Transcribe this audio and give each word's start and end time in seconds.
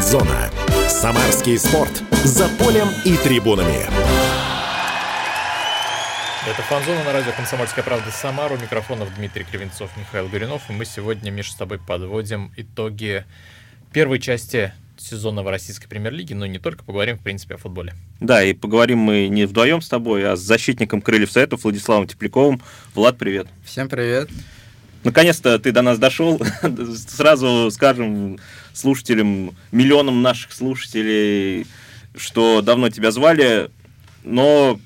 Фанзона. 0.00 0.50
Самарский 0.88 1.58
спорт. 1.58 2.02
За 2.24 2.48
полем 2.48 2.88
и 3.04 3.18
трибунами. 3.18 3.82
Это 6.48 6.62
«Фанзона» 6.62 7.04
на 7.04 7.12
радио 7.12 7.32
«Комсомольская 7.32 7.84
правда» 7.84 8.10
Самару. 8.10 8.56
Микрофонов 8.56 9.14
Дмитрий 9.14 9.44
Кривенцов, 9.44 9.94
Михаил 9.98 10.28
Гуринов. 10.28 10.62
И 10.70 10.72
мы 10.72 10.86
сегодня, 10.86 11.30
Миша, 11.30 11.52
с 11.52 11.54
тобой 11.54 11.78
подводим 11.78 12.50
итоги 12.56 13.26
первой 13.92 14.20
части 14.20 14.72
сезона 14.96 15.42
в 15.42 15.50
российской 15.50 15.86
премьер-лиге, 15.86 16.34
но 16.34 16.46
не 16.46 16.58
только, 16.58 16.82
поговорим, 16.82 17.18
в 17.18 17.22
принципе, 17.22 17.56
о 17.56 17.58
футболе. 17.58 17.92
Да, 18.20 18.42
и 18.42 18.54
поговорим 18.54 19.00
мы 19.00 19.28
не 19.28 19.44
вдвоем 19.44 19.82
с 19.82 19.88
тобой, 19.90 20.26
а 20.26 20.34
с 20.34 20.40
защитником 20.40 21.02
Крыльев 21.02 21.30
Советов 21.30 21.64
Владиславом 21.64 22.06
Тепляковым. 22.06 22.62
Влад, 22.94 23.18
привет. 23.18 23.48
Всем 23.66 23.90
привет. 23.90 24.30
Наконец-то 25.04 25.58
ты 25.58 25.72
до 25.72 25.82
нас 25.82 25.98
дошел. 25.98 26.40
Сразу 27.08 27.70
скажем 27.70 28.38
слушателям, 28.72 29.54
миллионам 29.72 30.22
наших 30.22 30.52
слушателей, 30.52 31.66
что 32.16 32.60
давно 32.62 32.90
тебя 32.90 33.10
звали, 33.10 33.70
но 34.24 34.78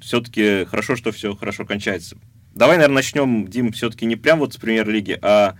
все-таки 0.00 0.64
хорошо, 0.66 0.96
что 0.96 1.12
все 1.12 1.34
хорошо 1.34 1.64
кончается. 1.64 2.16
Давай, 2.54 2.76
наверное, 2.76 2.96
начнем, 2.96 3.46
Дим, 3.48 3.72
все-таки 3.72 4.06
не 4.06 4.16
прям 4.16 4.38
вот 4.38 4.54
с 4.54 4.56
премьер-лиги, 4.56 5.18
а 5.20 5.56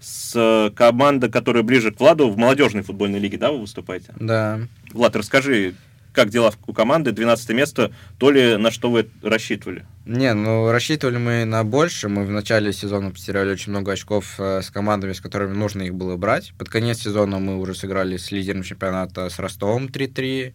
с 0.00 0.72
команды, 0.76 1.30
которая 1.30 1.62
ближе 1.62 1.90
к 1.90 2.00
Владу, 2.00 2.28
в 2.28 2.36
молодежной 2.36 2.82
футбольной 2.82 3.18
лиге, 3.18 3.38
да, 3.38 3.50
вы 3.50 3.60
выступаете? 3.60 4.12
Да. 4.20 4.60
Влад, 4.92 5.16
расскажи, 5.16 5.74
как 6.14 6.30
дела 6.30 6.52
у 6.66 6.72
команды, 6.72 7.12
12 7.12 7.50
место, 7.50 7.92
то 8.18 8.30
ли 8.30 8.56
на 8.56 8.70
что 8.70 8.90
вы 8.90 9.08
рассчитывали? 9.22 9.84
Не, 10.06 10.32
ну 10.32 10.70
рассчитывали 10.70 11.18
мы 11.18 11.44
на 11.44 11.64
больше. 11.64 12.08
Мы 12.08 12.24
в 12.24 12.30
начале 12.30 12.72
сезона 12.72 13.10
потеряли 13.10 13.50
очень 13.50 13.70
много 13.70 13.92
очков 13.92 14.36
э, 14.38 14.62
с 14.62 14.70
командами, 14.70 15.12
с 15.12 15.20
которыми 15.20 15.54
нужно 15.54 15.82
их 15.82 15.94
было 15.94 16.16
брать. 16.16 16.52
Под 16.56 16.68
конец 16.68 17.00
сезона 17.00 17.38
мы 17.38 17.58
уже 17.58 17.74
сыграли 17.74 18.16
с 18.16 18.30
лидером 18.30 18.62
чемпионата 18.62 19.28
с 19.28 19.38
Ростовом 19.38 19.86
3-3. 19.86 20.54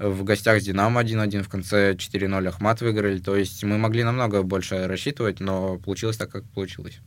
В 0.00 0.24
гостях 0.24 0.60
с 0.60 0.64
Динамо 0.64 1.02
1-1, 1.02 1.42
в 1.42 1.48
конце 1.48 1.94
4-0 1.94 2.48
Ахмат 2.48 2.80
выиграли. 2.80 3.18
То 3.18 3.36
есть 3.36 3.62
мы 3.64 3.78
могли 3.78 4.04
намного 4.04 4.42
больше 4.42 4.86
рассчитывать, 4.86 5.40
но 5.40 5.78
получилось 5.78 6.16
так, 6.16 6.30
как 6.30 6.44
получилось. 6.50 6.98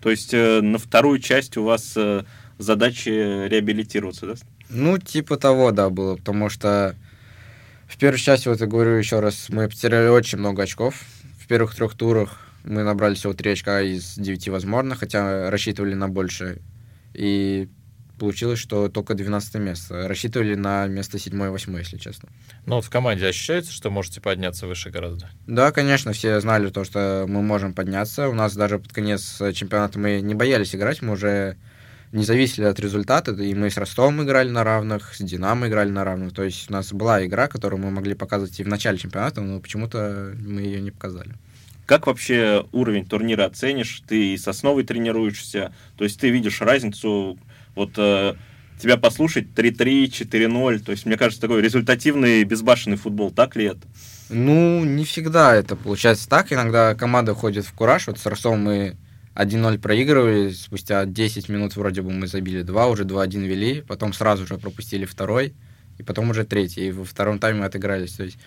То 0.00 0.10
есть 0.10 0.32
э, 0.32 0.60
на 0.60 0.78
вторую 0.78 1.20
часть 1.20 1.56
у 1.56 1.64
вас 1.64 1.94
э, 1.96 2.24
задачи 2.58 3.08
реабилитироваться, 3.08 4.26
да? 4.26 4.34
Ну, 4.72 4.98
типа 4.98 5.36
того, 5.36 5.70
да, 5.70 5.90
было, 5.90 6.16
потому 6.16 6.48
что 6.48 6.96
в 7.86 7.98
первой 7.98 8.18
части, 8.18 8.48
вот 8.48 8.60
я 8.60 8.66
говорю 8.66 8.96
еще 8.96 9.20
раз, 9.20 9.48
мы 9.50 9.68
потеряли 9.68 10.08
очень 10.08 10.38
много 10.38 10.62
очков. 10.62 11.02
В 11.38 11.46
первых 11.46 11.74
трех 11.74 11.94
турах 11.94 12.38
мы 12.64 12.82
набрали 12.82 13.14
всего 13.14 13.34
три 13.34 13.52
очка 13.52 13.82
из 13.82 14.14
девяти 14.16 14.50
возможных, 14.50 15.00
хотя 15.00 15.50
рассчитывали 15.50 15.94
на 15.94 16.08
больше. 16.08 16.62
И 17.12 17.68
получилось, 18.18 18.60
что 18.60 18.88
только 18.88 19.14
12 19.14 19.56
место. 19.56 20.08
Рассчитывали 20.08 20.54
на 20.54 20.86
место 20.86 21.18
7-8, 21.18 21.76
если 21.78 21.98
честно. 21.98 22.30
Ну 22.64 22.76
вот 22.76 22.84
в 22.84 22.90
команде 22.90 23.26
ощущается, 23.26 23.72
что 23.72 23.90
можете 23.90 24.20
подняться 24.20 24.66
выше 24.66 24.90
гораздо? 24.90 25.28
Да, 25.46 25.72
конечно, 25.72 26.12
все 26.12 26.40
знали 26.40 26.70
то, 26.70 26.84
что 26.84 27.26
мы 27.28 27.42
можем 27.42 27.74
подняться. 27.74 28.28
У 28.28 28.32
нас 28.32 28.54
даже 28.54 28.78
под 28.78 28.92
конец 28.92 29.42
чемпионата 29.52 29.98
мы 29.98 30.20
не 30.20 30.34
боялись 30.34 30.74
играть, 30.74 31.02
мы 31.02 31.12
уже 31.12 31.56
не 32.12 32.24
зависели 32.24 32.66
от 32.66 32.78
результата, 32.78 33.32
и 33.32 33.54
мы 33.54 33.70
с 33.70 33.76
Ростовом 33.76 34.22
играли 34.22 34.50
на 34.50 34.64
равных, 34.64 35.14
с 35.14 35.18
Динамо 35.18 35.68
играли 35.68 35.90
на 35.90 36.04
равных. 36.04 36.34
То 36.34 36.42
есть 36.42 36.70
у 36.70 36.72
нас 36.72 36.92
была 36.92 37.24
игра, 37.24 37.48
которую 37.48 37.80
мы 37.80 37.90
могли 37.90 38.14
показывать 38.14 38.60
и 38.60 38.64
в 38.64 38.68
начале 38.68 38.98
чемпионата, 38.98 39.40
но 39.40 39.60
почему-то 39.60 40.34
мы 40.38 40.60
ее 40.60 40.80
не 40.80 40.90
показали. 40.90 41.34
Как 41.86 42.06
вообще 42.06 42.66
уровень 42.72 43.06
турнира 43.06 43.46
оценишь? 43.46 44.02
Ты 44.06 44.34
и 44.34 44.36
с 44.36 44.46
основой 44.46 44.84
тренируешься, 44.84 45.74
то 45.96 46.04
есть 46.04 46.20
ты 46.20 46.30
видишь 46.30 46.60
разницу 46.60 47.38
вот 47.74 47.92
э, 47.96 48.34
тебя 48.78 48.96
послушать 48.98 49.46
3-3, 49.54 50.04
4-0, 50.06 50.78
то 50.80 50.92
есть, 50.92 51.06
мне 51.06 51.16
кажется, 51.16 51.40
такой 51.40 51.62
результативный, 51.62 52.44
безбашенный 52.44 52.96
футбол, 52.96 53.30
так 53.30 53.56
ли 53.56 53.66
это? 53.66 53.80
Ну, 54.28 54.84
не 54.84 55.04
всегда 55.04 55.54
это 55.54 55.76
получается 55.76 56.28
так. 56.28 56.52
Иногда 56.52 56.94
команда 56.94 57.34
ходит 57.34 57.66
в 57.66 57.72
кураж. 57.74 58.06
Вот 58.06 58.18
с 58.18 58.26
Ростовом 58.26 58.62
мы 58.62 58.96
1-0 59.34 59.78
проигрывали, 59.78 60.50
спустя 60.50 61.04
10 61.04 61.48
минут 61.48 61.76
вроде 61.76 62.02
бы 62.02 62.10
мы 62.10 62.26
забили 62.26 62.62
2, 62.62 62.86
уже 62.86 63.04
2-1 63.04 63.46
вели, 63.46 63.80
потом 63.82 64.12
сразу 64.12 64.46
же 64.46 64.58
пропустили 64.58 65.04
второй, 65.04 65.54
и 65.98 66.02
потом 66.02 66.30
уже 66.30 66.44
третий, 66.44 66.88
и 66.88 66.92
во 66.92 67.04
втором 67.04 67.38
тайме 67.38 67.64
отыгрались. 67.64 68.12
То 68.12 68.24
есть, 68.24 68.38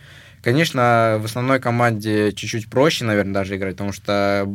конечно, 0.43 1.17
в 1.19 1.25
основной 1.25 1.59
команде 1.59 2.31
чуть-чуть 2.33 2.69
проще, 2.69 3.05
наверное, 3.05 3.33
даже 3.33 3.55
играть, 3.55 3.73
потому 3.73 3.93
что 3.93 4.47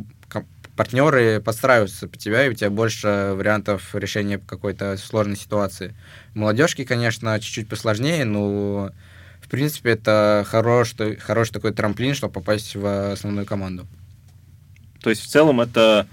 партнеры 0.77 1.41
подстраиваются 1.41 2.09
под 2.09 2.19
тебя, 2.19 2.47
и 2.47 2.49
у 2.49 2.55
тебя 2.55 2.71
больше 2.71 3.33
вариантов 3.35 3.95
решения 3.95 4.39
какой-то 4.39 4.97
сложной 4.97 5.37
ситуации. 5.37 5.95
Молодежки, 6.35 6.85
конечно, 6.85 7.39
чуть-чуть 7.39 7.69
посложнее, 7.69 8.25
но 8.25 8.91
в 9.43 9.49
принципе 9.51 9.91
это 9.91 10.45
хороший, 10.49 11.17
хороший 11.17 11.53
такой 11.53 11.73
трамплин, 11.73 12.15
чтобы 12.15 12.33
попасть 12.33 12.77
в 12.77 13.13
основную 13.13 13.47
команду. 13.47 13.87
То 15.03 15.11
есть 15.11 15.23
в 15.23 15.27
целом 15.27 15.61
это 15.61 16.07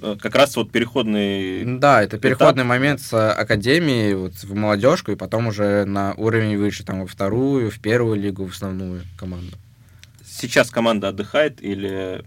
как 0.00 0.34
раз 0.34 0.56
вот 0.56 0.70
переходный... 0.70 1.64
Да, 1.78 2.02
это 2.02 2.18
переходный 2.18 2.62
этап. 2.62 2.68
момент 2.68 3.00
с 3.00 3.32
академии 3.32 4.14
вот, 4.14 4.34
в 4.34 4.54
молодежку, 4.54 5.12
и 5.12 5.16
потом 5.16 5.48
уже 5.48 5.84
на 5.84 6.14
уровень 6.14 6.56
выше, 6.56 6.84
там, 6.84 7.00
во 7.00 7.06
вторую, 7.06 7.70
в 7.70 7.80
первую 7.80 8.20
лигу, 8.20 8.46
в 8.46 8.52
основную 8.52 9.02
команду. 9.16 9.56
Сейчас 10.24 10.70
команда 10.70 11.08
отдыхает 11.08 11.62
или 11.62 12.24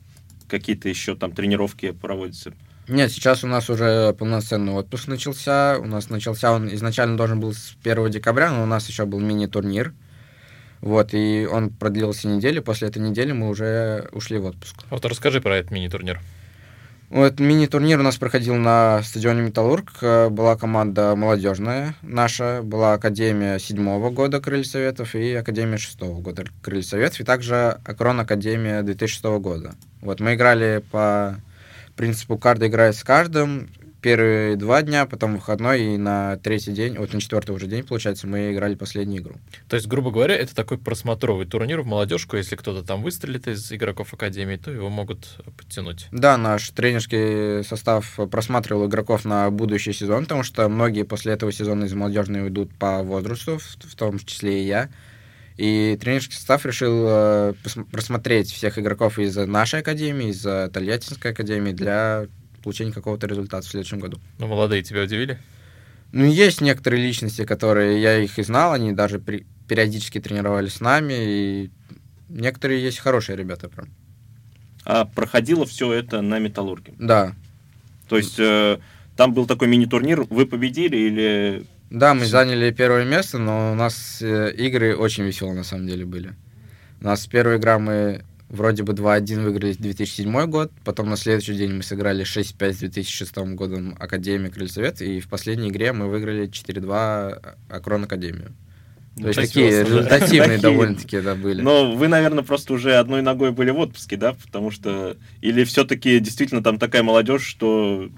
какие-то 0.48 0.90
еще 0.90 1.16
там 1.16 1.32
тренировки 1.32 1.92
проводятся? 1.92 2.54
Нет, 2.88 3.12
сейчас 3.12 3.44
у 3.44 3.48
нас 3.48 3.70
уже 3.70 4.14
полноценный 4.14 4.74
отпуск 4.74 5.08
начался. 5.08 5.78
У 5.80 5.86
нас 5.86 6.09
начался 6.09 6.52
он 6.52 6.74
изначально 6.74 7.16
должен 7.16 7.40
был 7.40 7.53
с 7.53 7.76
1 7.84 8.09
декабря, 8.09 8.52
но 8.52 8.64
у 8.64 8.66
нас 8.66 8.90
еще 8.90 9.06
был 9.06 9.20
мини-турнир. 9.20 9.94
Вот, 10.82 11.14
и 11.14 11.48
он 11.50 11.70
продлился 11.70 12.28
неделю. 12.28 12.62
После 12.64 12.88
этой 12.90 13.02
недели 13.02 13.32
мы 13.32 13.50
уже 13.50 14.09
ушли 14.12 14.40
в 14.40 14.46
отпуск. 14.46 14.76
Вот 14.90 15.06
расскажи 15.06 15.40
про 15.40 15.58
этот 15.58 15.72
мини-турнир. 15.72 16.20
Вот 17.12 17.42
мини-турнир 17.42 18.00
у 18.00 18.04
нас 18.04 18.16
проходил 18.16 18.56
на 18.56 19.04
стадионе 19.04 19.42
Металлург. 19.42 19.92
Была 20.02 20.56
команда 20.56 21.14
молодежная 21.18 21.94
наша, 22.02 22.62
была 22.64 22.94
Академия 22.94 23.60
седьмого 23.60 24.12
года 24.12 24.40
Крылья 24.40 24.64
Советов 24.64 25.14
и 25.14 25.34
Академия 25.34 25.78
шестого 25.78 26.22
года 26.22 26.46
Крылья 26.62 26.84
Советов, 26.84 27.20
и 27.20 27.26
также 27.26 27.80
Акрон 27.84 28.22
Академия 28.22 28.82
2006 28.82 29.26
года. 29.42 29.76
Вот 30.00 30.22
мы 30.22 30.36
играли 30.36 30.86
по 30.90 31.36
принципу 31.98 32.38
каждый 32.38 32.70
играет 32.70 32.96
с 32.96 33.04
каждым. 33.04 33.70
Первые 34.02 34.56
два 34.56 34.82
дня, 34.82 35.06
потом 35.06 35.36
выходной, 35.36 35.94
и 35.94 35.98
на 35.98 36.38
третий 36.38 36.72
день, 36.72 36.98
вот 36.98 37.14
на 37.14 37.22
четвертый 37.22 37.52
уже 37.52 37.68
день, 37.68 37.84
получается, 37.84 38.26
мы 38.26 38.52
играли 38.52 38.74
последнюю 38.74 39.22
игру. 39.22 39.36
То 39.70 39.76
есть, 39.76 39.88
грубо 39.88 40.10
говоря, 40.10 40.36
это 40.36 40.56
такой 40.56 40.80
просмотровый 40.80 41.46
турнир 41.46 41.82
в 41.82 41.86
молодежку. 41.86 42.36
Если 42.36 42.56
кто-то 42.56 42.84
там 42.84 43.04
выстрелит 43.04 43.48
из 43.48 43.72
игроков 43.72 44.12
Академии, 44.16 44.56
то 44.56 44.72
его 44.72 44.90
могут 44.90 45.40
подтянуть. 45.56 46.08
Да, 46.12 46.36
наш 46.38 46.68
тренерский 46.72 47.64
состав 47.64 48.20
просматривал 48.32 48.88
игроков 48.88 49.24
на 49.24 49.52
будущий 49.52 49.94
сезон, 49.94 50.24
потому 50.24 50.42
что 50.42 50.68
многие 50.68 51.04
после 51.04 51.34
этого 51.34 51.52
сезона 51.52 51.84
из 51.84 51.94
молодежной 51.94 52.46
уйдут 52.46 52.74
по 52.74 53.04
возрасту, 53.04 53.60
в 53.60 53.96
том 53.96 54.18
числе 54.18 54.64
и 54.64 54.66
я. 54.66 54.90
И 55.58 55.96
тренерский 56.02 56.34
состав 56.34 56.66
решил 56.66 57.06
э, 57.08 57.54
просмотреть 57.92 58.52
всех 58.52 58.80
игроков 58.80 59.20
из 59.20 59.36
нашей 59.36 59.82
академии, 59.82 60.30
из 60.30 60.42
Тольяттинской 60.42 61.32
академии 61.32 61.72
для 61.72 62.26
получения 62.62 62.92
какого-то 62.92 63.28
результата 63.28 63.66
в 63.66 63.70
следующем 63.70 64.00
году. 64.00 64.20
Ну, 64.40 64.48
молодые 64.48 64.84
тебя 64.84 65.04
удивили? 65.04 65.40
Ну, 66.12 66.26
есть 66.26 66.62
некоторые 66.62 67.04
личности, 67.04 67.46
которые 67.46 68.02
я 68.02 68.18
их 68.18 68.38
и 68.38 68.44
знал, 68.44 68.74
они 68.74 68.92
даже 68.92 69.20
при, 69.20 69.46
периодически 69.68 70.20
тренировались 70.20 70.76
с 70.76 70.82
нами, 70.82 71.14
и 71.18 71.72
некоторые 72.30 72.84
есть 72.84 73.00
хорошие 73.00 73.38
ребята 73.38 73.70
прям. 73.70 73.90
А 74.84 75.06
проходило 75.06 75.66
все 75.66 75.92
это 75.94 76.22
на 76.22 76.40
Металлурге? 76.40 76.94
Да. 76.98 77.36
То 78.09 78.18
есть 78.18 78.40
э, 78.40 78.80
там 79.16 79.34
был 79.34 79.46
такой 79.46 79.68
мини-турнир, 79.68 80.24
вы 80.30 80.46
победили 80.46 80.97
или 80.97 81.66
да, 81.91 82.14
мы 82.14 82.26
заняли 82.26 82.72
первое 82.72 83.03
место, 83.03 83.38
но 83.38 83.74
у 83.74 83.76
нас 83.76 84.22
э, 84.22 84.53
игры 84.53 84.96
очень 84.96 85.26
веселые 85.26 85.56
на 85.56 85.66
самом 85.66 85.88
деле 85.88 86.06
были. 86.06 86.34
У 87.02 87.03
нас 87.03 87.28
первая 87.28 87.58
игра 87.58 87.80
мы 87.80 88.24
вроде 88.52 88.84
бы 88.84 88.94
2-1 88.94 89.44
выиграли 89.44 89.74
2007 89.74 90.46
год, 90.48 90.72
потом 90.84 91.09
на 91.09 91.18
следующий 91.18 91.56
день 91.56 91.74
мы 91.74 91.84
сыграли 91.84 92.24
6-5 92.26 92.74
с 92.74 92.78
2006 92.80 93.38
годом 93.56 93.96
Академия 94.00 94.50
Крыльсовет, 94.50 95.02
и 95.02 95.20
в 95.20 95.30
последней 95.30 95.70
игре 95.70 95.94
мы 95.94 96.08
выиграли 96.08 96.50
4-2 96.50 97.56
Акрон 97.70 98.03
Академию. 98.03 98.53
То 99.18 99.28
есть 99.28 99.40
такие 99.40 99.84
результативные 99.84 100.58
довольно-таки 100.59 101.20
да, 101.22 101.36
были. 101.36 101.62
Но 101.62 101.96
вы, 101.96 102.08
наверное, 102.08 102.44
просто 102.44 102.74
уже 102.74 102.96
одной 102.96 103.22
ногой 103.22 103.52
были 103.52 103.70
в 103.72 103.80
отпуске, 103.80 104.16
да? 104.16 104.34
Потому 104.34 104.72
что... 104.72 105.18
Или 105.42 105.64
все-таки 105.64 106.20
действительно 106.20 106.64
там 106.64 106.80
такая 106.80 107.04
молодежь, 107.04 107.46
что 107.46 108.09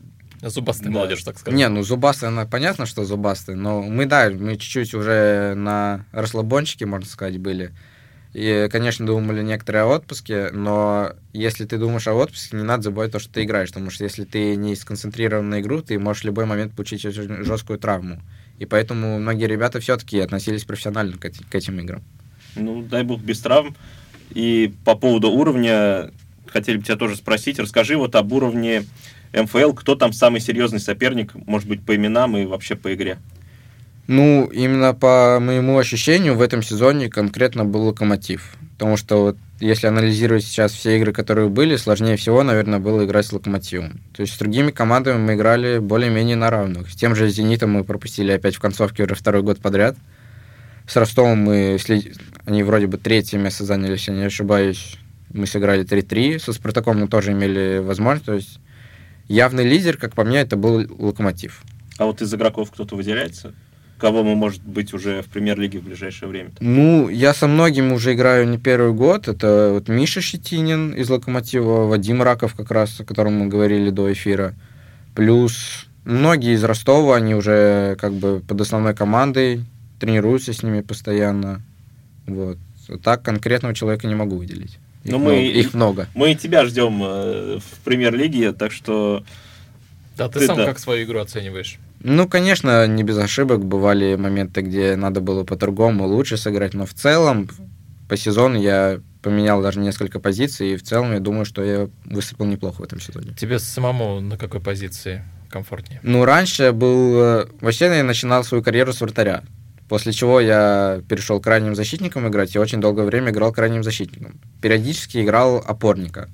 Зубастая 0.41 0.89
да. 0.89 0.95
молодежь, 0.95 1.23
так 1.23 1.39
сказать. 1.39 1.57
Не, 1.57 1.69
ну 1.69 1.83
зубастая, 1.83 2.29
она 2.29 2.45
понятно, 2.45 2.85
что 2.85 3.05
зубастая, 3.05 3.55
но 3.55 3.81
мы, 3.81 4.05
да, 4.05 4.29
мы 4.29 4.57
чуть-чуть 4.57 4.93
уже 4.93 5.53
на 5.55 6.05
расслабончике, 6.11 6.85
можно 6.85 7.07
сказать, 7.07 7.37
были. 7.37 7.71
И, 8.33 8.67
конечно, 8.71 9.05
думали 9.05 9.43
некоторые 9.43 9.83
о 9.83 9.87
отпуске, 9.87 10.49
но 10.51 11.11
если 11.33 11.65
ты 11.65 11.77
думаешь 11.77 12.07
о 12.07 12.13
отпуске, 12.13 12.57
не 12.57 12.63
надо 12.63 12.83
забывать 12.83 13.11
то, 13.11 13.19
что 13.19 13.31
ты 13.31 13.43
играешь, 13.43 13.69
потому 13.69 13.91
что 13.91 14.03
если 14.03 14.23
ты 14.23 14.55
не 14.55 14.75
сконцентрирован 14.75 15.49
на 15.49 15.61
игру, 15.61 15.83
ты 15.83 15.99
можешь 15.99 16.23
в 16.23 16.25
любой 16.25 16.45
момент 16.45 16.73
получить 16.73 17.05
очень 17.05 17.43
жесткую 17.43 17.77
травму. 17.77 18.19
И 18.57 18.65
поэтому 18.65 19.19
многие 19.19 19.45
ребята 19.45 19.79
все-таки 19.79 20.19
относились 20.19 20.63
профессионально 20.63 21.17
к, 21.17 21.29
к 21.29 21.55
этим 21.55 21.79
играм. 21.79 22.01
Ну, 22.55 22.81
дай 22.81 23.03
бог 23.03 23.21
без 23.21 23.39
травм. 23.39 23.75
И 24.31 24.73
по 24.83 24.95
поводу 24.95 25.29
уровня, 25.29 26.11
хотели 26.47 26.77
бы 26.77 26.83
тебя 26.83 26.95
тоже 26.95 27.15
спросить, 27.15 27.59
расскажи 27.59 27.97
вот 27.97 28.15
об 28.15 28.31
уровне 28.33 28.85
МФЛ, 29.31 29.73
кто 29.73 29.95
там 29.95 30.11
самый 30.11 30.41
серьезный 30.41 30.79
соперник, 30.79 31.35
может 31.35 31.67
быть, 31.67 31.85
по 31.85 31.95
именам 31.95 32.35
и 32.37 32.45
вообще 32.45 32.75
по 32.75 32.93
игре? 32.93 33.19
Ну, 34.07 34.45
именно 34.47 34.93
по 34.93 35.39
моему 35.39 35.77
ощущению, 35.77 36.35
в 36.35 36.41
этом 36.41 36.61
сезоне 36.61 37.09
конкретно 37.09 37.63
был 37.63 37.83
Локомотив. 37.87 38.55
Потому 38.77 38.97
что 38.97 39.21
вот 39.23 39.37
если 39.59 39.87
анализировать 39.87 40.43
сейчас 40.43 40.73
все 40.73 40.97
игры, 40.97 41.13
которые 41.13 41.47
были, 41.47 41.77
сложнее 41.77 42.17
всего, 42.17 42.43
наверное, 42.43 42.79
было 42.79 43.05
играть 43.05 43.25
с 43.25 43.31
Локомотивом. 43.31 44.01
То 44.13 44.21
есть 44.21 44.33
с 44.33 44.37
другими 44.37 44.71
командами 44.71 45.17
мы 45.19 45.35
играли 45.35 45.77
более-менее 45.77 46.35
на 46.35 46.49
равных. 46.49 46.89
С 46.89 46.95
тем 46.95 47.15
же 47.15 47.29
Зенитом 47.29 47.71
мы 47.71 47.85
пропустили 47.85 48.31
опять 48.33 48.55
в 48.55 48.59
концовке 48.59 49.03
уже 49.03 49.15
второй 49.15 49.41
год 49.41 49.59
подряд. 49.59 49.95
С 50.85 50.97
Ростовом 50.97 51.37
мы... 51.39 51.77
след- 51.79 52.17
Они 52.45 52.61
вроде 52.63 52.87
бы 52.87 52.97
третье 52.97 53.37
место 53.37 53.63
заняли, 53.63 53.91
если 53.91 54.11
не 54.11 54.23
ошибаюсь. 54.25 54.97
Мы 55.31 55.47
сыграли 55.47 55.85
3-3. 55.85 56.39
Со 56.39 56.51
Спартаком 56.51 56.99
мы 56.99 57.07
тоже 57.07 57.31
имели 57.31 57.77
возможность. 57.77 58.25
То 58.25 58.33
есть 58.33 58.59
явный 59.29 59.63
лидер, 59.63 59.95
как 59.95 60.13
по 60.13 60.25
мне, 60.25 60.39
это 60.39 60.57
был 60.57 60.85
Локомотив. 60.99 61.61
А 61.97 62.05
вот 62.05 62.21
из 62.21 62.33
игроков 62.33 62.69
кто-то 62.71 62.97
выделяется? 62.97 63.53
Кого 64.03 64.21
мы, 64.25 64.35
может 64.35 64.61
быть, 64.63 64.93
уже 64.93 65.21
в 65.21 65.27
премьер-лиге 65.27 65.79
в 65.79 65.83
ближайшее 65.83 66.27
время? 66.27 66.51
Ну, 66.59 67.07
я 67.07 67.33
со 67.33 67.47
многими 67.47 67.93
уже 67.93 68.11
играю 68.15 68.45
не 68.49 68.57
первый 68.57 68.91
год. 68.91 69.29
Это 69.29 69.69
вот 69.71 69.87
Миша 69.87 70.19
Щетинин 70.19 70.91
из 70.91 71.09
«Локомотива», 71.09 71.87
Вадим 71.87 72.21
Раков 72.21 72.53
как 72.53 72.69
раз, 72.69 72.99
о 72.99 73.05
котором 73.05 73.35
мы 73.35 73.47
говорили 73.47 73.91
до 73.91 74.11
эфира. 74.11 74.55
Плюс 75.15 75.85
многие 76.03 76.53
из 76.53 76.65
Ростова, 76.65 77.15
они 77.15 77.33
уже 77.33 77.95
как 77.97 78.11
бы 78.11 78.41
под 78.45 78.59
основной 78.59 78.93
командой, 78.93 79.63
тренируются 80.01 80.51
с 80.51 80.63
ними 80.63 80.81
постоянно. 80.81 81.61
Вот. 82.27 82.57
А 82.89 82.97
Так 82.97 83.23
конкретного 83.23 83.73
человека 83.73 84.05
не 84.05 84.15
могу 84.15 84.35
выделить. 84.35 84.79
Их, 85.05 85.11
Ну, 85.13 85.19
много, 85.19 85.31
мы- 85.33 85.47
их 85.47 85.73
много. 85.73 86.07
Мы 86.13 86.31
и 86.33 86.35
тебя 86.35 86.65
ждем 86.65 87.01
э, 87.01 87.59
в 87.59 87.79
премьер-лиге, 87.85 88.51
так 88.51 88.73
что 88.73 89.23
Да, 90.17 90.27
ты, 90.27 90.39
Ты 90.39 90.47
сам 90.47 90.57
да. 90.57 90.65
как 90.65 90.79
свою 90.79 91.05
игру 91.05 91.19
оцениваешь? 91.19 91.79
Ну, 92.03 92.27
конечно, 92.27 92.85
не 92.85 93.03
без 93.03 93.17
ошибок. 93.17 93.63
Бывали 93.65 94.15
моменты, 94.15 94.61
где 94.61 94.95
надо 94.95 95.21
было 95.21 95.43
по-другому, 95.43 96.05
лучше 96.05 96.37
сыграть. 96.37 96.73
Но 96.73 96.85
в 96.85 96.93
целом, 96.93 97.49
по 98.09 98.17
сезону 98.17 98.59
я 98.59 98.99
поменял 99.21 99.61
даже 99.61 99.79
несколько 99.79 100.19
позиций. 100.19 100.73
И 100.73 100.75
в 100.75 100.83
целом, 100.83 101.13
я 101.13 101.19
думаю, 101.19 101.45
что 101.45 101.63
я 101.63 101.89
выступил 102.05 102.45
неплохо 102.45 102.81
в 102.81 102.83
этом 102.83 102.99
сезоне. 102.99 103.33
Тебе 103.37 103.57
самому 103.57 104.19
на 104.19 104.37
какой 104.37 104.59
позиции 104.59 105.23
комфортнее? 105.49 105.99
Ну, 106.03 106.25
раньше 106.25 106.63
я 106.63 106.73
был... 106.73 107.21
э, 107.21 107.45
Вообще, 107.61 107.85
я 107.85 108.03
начинал 108.03 108.43
свою 108.43 108.63
карьеру 108.63 108.91
с 108.91 108.99
вратаря. 108.99 109.43
После 109.87 110.11
чего 110.11 110.39
я 110.41 111.01
перешел 111.07 111.39
к 111.39 111.43
крайним 111.43 111.75
защитникам 111.75 112.27
играть, 112.27 112.55
и 112.55 112.59
очень 112.59 112.81
долгое 112.81 113.05
время 113.05 113.31
играл 113.31 113.53
крайним 113.53 113.83
защитником. 113.83 114.39
Периодически 114.61 115.21
играл 115.21 115.63
опорника. 115.65 116.29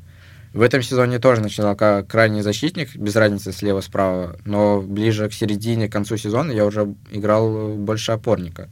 В 0.53 0.61
этом 0.61 0.81
сезоне 0.81 1.19
тоже 1.19 1.41
начинал 1.41 1.75
как 1.75 2.07
крайний 2.07 2.41
защитник, 2.41 2.95
без 2.95 3.15
разницы 3.15 3.51
слева-справа, 3.51 4.37
но 4.45 4.81
ближе 4.81 5.29
к 5.29 5.33
середине, 5.33 5.87
к 5.87 5.91
концу 5.91 6.17
сезона 6.17 6.51
я 6.51 6.65
уже 6.65 6.95
играл 7.11 7.75
больше 7.75 8.13
опорника. 8.13 8.67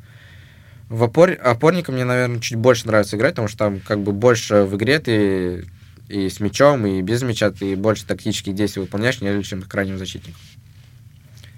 В 0.89 1.03
опор... 1.03 1.31
опорника 1.31 1.91
мне, 1.91 2.03
наверное, 2.03 2.39
чуть 2.39 2.57
больше 2.57 2.87
нравится 2.87 3.15
играть, 3.15 3.33
потому 3.33 3.47
что 3.47 3.57
там 3.57 3.79
как 3.79 3.99
бы 3.99 4.11
больше 4.11 4.63
в 4.63 4.75
игре 4.75 4.99
ты 4.99 5.67
и 6.07 6.29
с 6.29 6.39
мячом, 6.39 6.87
и 6.87 7.01
без 7.01 7.21
мяча 7.21 7.51
ты 7.51 7.75
больше 7.75 8.05
тактических 8.05 8.55
действий 8.55 8.81
выполняешь, 8.81 9.21
нежели 9.21 9.41
чем 9.43 9.61
крайним 9.61 9.97
защитником. 9.97 10.39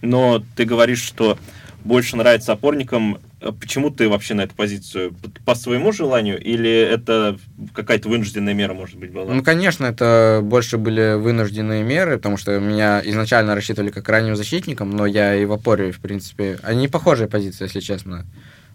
Но 0.01 0.43
ты 0.55 0.65
говоришь, 0.65 1.03
что 1.03 1.37
больше 1.83 2.15
нравится 2.15 2.53
опорникам. 2.53 3.19
А 3.41 3.51
Почему 3.53 3.89
ты 3.89 4.09
вообще 4.09 4.33
на 4.33 4.41
эту 4.41 4.55
позицию? 4.55 5.15
По- 5.45 5.55
своему 5.55 5.91
желанию 5.91 6.39
или 6.41 6.69
это 6.69 7.37
какая-то 7.73 8.09
вынужденная 8.09 8.53
мера, 8.53 8.73
может 8.73 8.97
быть, 8.97 9.11
была? 9.11 9.33
Ну, 9.33 9.43
конечно, 9.43 9.85
это 9.85 10.41
больше 10.43 10.77
были 10.77 11.15
вынужденные 11.15 11.83
меры, 11.83 12.17
потому 12.17 12.37
что 12.37 12.59
меня 12.59 13.01
изначально 13.05 13.55
рассчитывали 13.55 13.91
как 13.91 14.05
крайним 14.05 14.35
защитником, 14.35 14.89
но 14.91 15.05
я 15.05 15.35
и 15.35 15.45
в 15.45 15.53
опоре, 15.53 15.91
в 15.91 15.99
принципе, 15.99 16.59
они 16.63 16.87
похожие 16.87 17.27
позиции, 17.29 17.65
если 17.65 17.79
честно. 17.79 18.25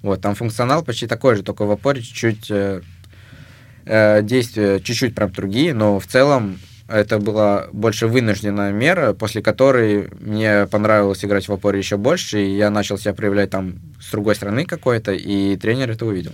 Вот, 0.03 0.21
там 0.21 0.35
функционал 0.35 0.83
почти 0.83 1.07
такой 1.07 1.37
же, 1.37 1.43
только 1.43 1.65
в 1.65 1.71
опоре 1.71 2.03
чуть-чуть 2.03 2.51
э, 2.51 2.83
э, 3.87 4.23
действия 4.23 4.81
чуть-чуть 4.81 5.15
прям 5.15 5.31
другие, 5.31 5.75
но 5.75 5.99
в 5.99 6.07
целом 6.07 6.59
это 6.89 7.19
была 7.19 7.67
больше 7.73 8.07
вынужденная 8.07 8.73
мера, 8.73 9.13
после 9.15 9.43
которой 9.43 10.09
мне 10.21 10.67
понравилось 10.67 11.25
играть 11.25 11.49
в 11.49 11.53
опоре 11.53 11.79
еще 11.79 11.97
больше, 11.97 12.45
и 12.45 12.57
я 12.57 12.71
начал 12.71 12.99
себя 12.99 13.15
проявлять 13.15 13.51
там 13.51 13.77
с 14.01 14.11
другой 14.11 14.35
стороны 14.35 14.65
какой-то, 14.67 15.13
и 15.13 15.57
тренер 15.57 15.91
это 15.91 16.05
увидел. 16.07 16.33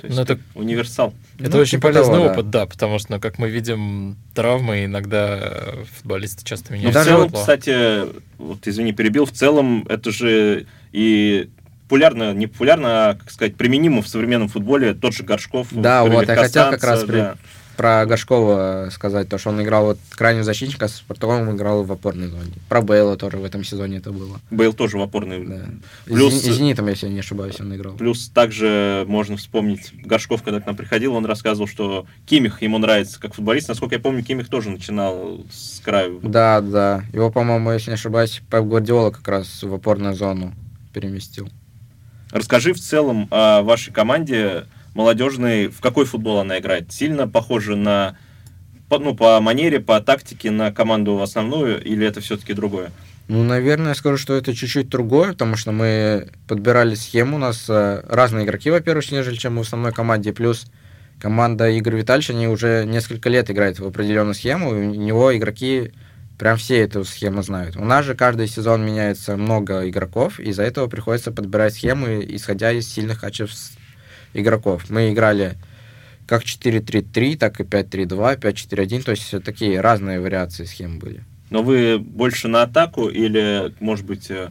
То 0.00 0.06
есть 0.08 0.16
Ну, 0.16 0.22
это- 0.24 0.38
универсал. 0.54 1.14
Это 1.38 1.50
Ну, 1.50 1.58
очень 1.62 1.78
типа 1.78 1.88
полезный 1.88 2.14
того, 2.14 2.24
да. 2.26 2.32
опыт, 2.32 2.50
да, 2.50 2.66
потому 2.66 2.98
что, 2.98 3.12
ну, 3.12 3.20
как 3.20 3.38
мы 3.38 3.48
видим, 3.48 4.16
травмы 4.34 4.84
иногда 4.84 5.38
э, 5.40 5.84
футболисты 5.96 6.44
часто 6.44 6.72
Ну, 6.72 6.76
меняют. 6.78 6.92
в 6.92 6.94
даже 6.94 7.08
целом, 7.10 7.26
седло. 7.28 7.40
кстати, 7.40 8.00
вот 8.38 8.66
извини, 8.66 8.92
перебил, 8.92 9.24
в 9.26 9.32
целом 9.32 9.86
это 9.88 10.10
же 10.10 10.66
и 10.92 11.48
популярно, 11.84 12.34
не 12.34 12.46
популярно, 12.48 12.88
а, 13.10 13.14
как 13.14 13.30
сказать, 13.30 13.54
применимо 13.56 14.02
в 14.02 14.08
современном 14.08 14.48
футболе, 14.48 14.92
тот 14.92 15.14
же 15.14 15.22
Горшков. 15.22 15.68
Да, 15.70 16.04
вот 16.04 16.26
я 16.28 16.34
хотел 16.36 16.70
как 16.70 16.82
раз 16.84 17.04
при- 17.04 17.16
да. 17.18 17.36
Про 17.76 18.06
Горшкова 18.06 18.88
сказать, 18.90 19.28
то, 19.28 19.38
что 19.38 19.50
он 19.50 19.62
играл 19.62 19.86
вот 19.86 19.98
крайнего 20.10 20.44
защитника, 20.44 20.88
с 20.88 20.96
Спартаком 20.96 21.54
играл 21.54 21.84
в 21.84 21.92
опорной 21.92 22.28
зоне. 22.28 22.52
Про 22.68 22.82
Бейла 22.82 23.16
тоже 23.16 23.36
в 23.36 23.44
этом 23.44 23.64
сезоне 23.64 23.98
это 23.98 24.10
было. 24.12 24.40
Бейл 24.50 24.72
тоже 24.72 24.98
в 24.98 25.02
опорной. 25.02 25.46
Да. 25.46 25.66
Плюс- 26.06 26.42
Плюс... 26.42 26.56
Зенитом, 26.56 26.88
если 26.88 27.06
я 27.06 27.12
не 27.12 27.20
ошибаюсь, 27.20 27.60
он 27.60 27.74
играл. 27.74 27.94
Плюс 27.94 28.28
также 28.28 29.04
можно 29.06 29.36
вспомнить 29.36 29.92
Горшков, 30.04 30.42
когда 30.42 30.60
к 30.60 30.66
нам 30.66 30.76
приходил, 30.76 31.14
он 31.14 31.26
рассказывал, 31.26 31.68
что 31.68 32.06
Кимих 32.26 32.62
ему 32.62 32.78
нравится 32.78 33.20
как 33.20 33.34
футболист. 33.34 33.68
Насколько 33.68 33.96
я 33.96 34.00
помню, 34.00 34.24
Кимих 34.24 34.48
тоже 34.48 34.70
начинал 34.70 35.44
с 35.52 35.80
краю. 35.80 36.20
Да, 36.22 36.60
да. 36.60 37.04
Его, 37.12 37.30
по-моему, 37.30 37.72
если 37.72 37.90
не 37.90 37.94
ошибаюсь, 37.94 38.42
Пеп 38.50 38.64
Гвардиола 38.64 39.10
как 39.10 39.26
раз 39.28 39.62
в 39.62 39.72
опорную 39.72 40.14
зону 40.14 40.54
переместил. 40.92 41.48
Расскажи 42.32 42.72
в 42.72 42.80
целом 42.80 43.28
о 43.30 43.62
вашей 43.62 43.92
команде 43.92 44.64
молодежной, 44.96 45.68
в 45.68 45.80
какой 45.80 46.06
футбол 46.06 46.38
она 46.38 46.58
играет. 46.58 46.90
Сильно 46.90 47.28
похоже 47.28 47.76
на, 47.76 48.16
по, 48.88 48.98
ну, 48.98 49.14
по 49.14 49.38
манере, 49.40 49.78
по 49.78 50.00
тактике 50.00 50.50
на 50.50 50.72
команду 50.72 51.20
основную, 51.20 51.82
или 51.84 52.06
это 52.06 52.20
все-таки 52.20 52.54
другое? 52.54 52.90
Ну, 53.28 53.44
наверное, 53.44 53.88
я 53.88 53.94
скажу, 53.94 54.16
что 54.16 54.34
это 54.34 54.54
чуть-чуть 54.54 54.88
другое, 54.88 55.32
потому 55.32 55.56
что 55.56 55.72
мы 55.72 56.28
подбирали 56.48 56.94
схему. 56.94 57.36
У 57.36 57.38
нас 57.38 57.66
э, 57.68 58.02
разные 58.08 58.46
игроки, 58.46 58.70
во-первых, 58.70 59.10
нежели 59.12 59.36
чем 59.36 59.56
в 59.56 59.60
основной 59.60 59.92
команде. 59.92 60.32
Плюс 60.32 60.66
команда 61.20 61.76
Игоря 61.78 61.98
Витальевича, 61.98 62.32
они 62.32 62.48
уже 62.48 62.84
несколько 62.86 63.28
лет 63.28 63.50
играют 63.50 63.78
в 63.78 63.86
определенную 63.86 64.34
схему, 64.34 64.74
и 64.74 64.86
у 64.86 64.94
него 64.94 65.36
игроки 65.36 65.92
прям 66.38 66.56
все 66.56 66.78
эту 66.78 67.04
схему 67.04 67.42
знают. 67.42 67.76
У 67.76 67.84
нас 67.84 68.04
же 68.04 68.14
каждый 68.14 68.46
сезон 68.46 68.86
меняется 68.86 69.36
много 69.36 69.88
игроков, 69.88 70.40
и 70.40 70.44
из-за 70.44 70.62
этого 70.62 70.86
приходится 70.86 71.32
подбирать 71.32 71.74
схемы, 71.74 72.24
исходя 72.26 72.72
из 72.72 72.88
сильных 72.88 73.20
качеств 73.20 73.75
игроков. 74.40 74.84
Мы 74.88 75.12
играли 75.12 75.56
как 76.26 76.42
4-3-3, 76.42 77.36
так 77.36 77.60
и 77.60 77.64
5-3-2, 77.64 78.40
5-4-1, 78.40 79.02
то 79.02 79.10
есть 79.12 79.42
такие 79.44 79.80
разные 79.80 80.20
вариации 80.20 80.64
схем 80.64 80.98
были. 80.98 81.24
Но 81.50 81.62
вы 81.62 81.98
больше 81.98 82.48
на 82.48 82.62
атаку 82.62 83.08
или, 83.08 83.72
может 83.80 84.04
быть, 84.04 84.30
э, 84.30 84.48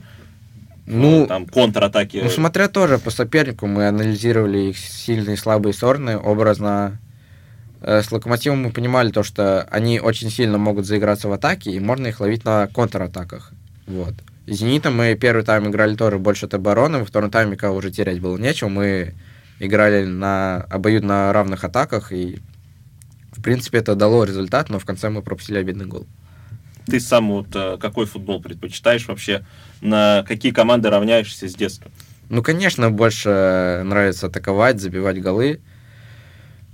Ну, 0.85 1.25
там 1.27 1.45
контратаки? 1.45 2.21
Ну, 2.23 2.29
смотря 2.29 2.69
тоже 2.69 2.97
по 2.99 3.09
сопернику, 3.09 3.67
мы 3.67 3.87
анализировали 3.87 4.69
их 4.69 4.77
сильные 4.77 5.33
и 5.33 5.37
слабые 5.37 5.73
стороны. 5.73 6.17
Образно 6.17 6.99
э, 7.81 8.01
с 8.01 8.11
Локомотивом 8.11 8.63
мы 8.63 8.71
понимали 8.71 9.11
то, 9.11 9.23
что 9.23 9.63
они 9.63 9.99
очень 9.99 10.29
сильно 10.29 10.57
могут 10.57 10.85
заиграться 10.85 11.27
в 11.27 11.33
атаке, 11.33 11.71
и 11.71 11.79
можно 11.79 12.07
их 12.07 12.21
ловить 12.21 12.45
на 12.45 12.67
контратаках. 12.67 13.51
Вот. 13.87 14.13
И 14.45 14.53
Зенитом 14.53 14.95
мы 14.95 15.15
первый 15.15 15.43
тайм 15.43 15.67
играли 15.67 15.95
тоже 15.95 16.19
больше 16.19 16.45
от 16.45 16.53
обороны, 16.53 16.99
во 16.99 17.05
втором 17.05 17.31
тайме, 17.31 17.57
когда 17.57 17.71
уже 17.73 17.91
терять 17.91 18.21
было 18.21 18.37
нечего, 18.37 18.69
мы 18.69 19.15
играли 19.59 20.05
на 20.05 20.61
обоюдно 20.69 21.31
равных 21.33 21.63
атаках, 21.63 22.11
и 22.11 22.39
в 23.31 23.41
принципе 23.41 23.79
это 23.79 23.95
дало 23.95 24.23
результат, 24.23 24.69
но 24.69 24.79
в 24.79 24.85
конце 24.85 25.09
мы 25.09 25.21
пропустили 25.21 25.57
обидный 25.57 25.85
гол. 25.85 26.05
Ты 26.85 26.99
сам 26.99 27.31
вот 27.31 27.47
э, 27.55 27.77
какой 27.79 28.05
футбол 28.05 28.41
предпочитаешь 28.41 29.07
вообще? 29.07 29.45
На 29.81 30.23
какие 30.27 30.51
команды 30.51 30.89
равняешься 30.89 31.49
с 31.49 31.55
детства? 31.55 31.91
Ну, 32.29 32.43
конечно, 32.43 32.91
больше 32.91 33.81
нравится 33.83 34.27
атаковать, 34.27 34.79
забивать 34.79 35.21
голы. 35.21 35.61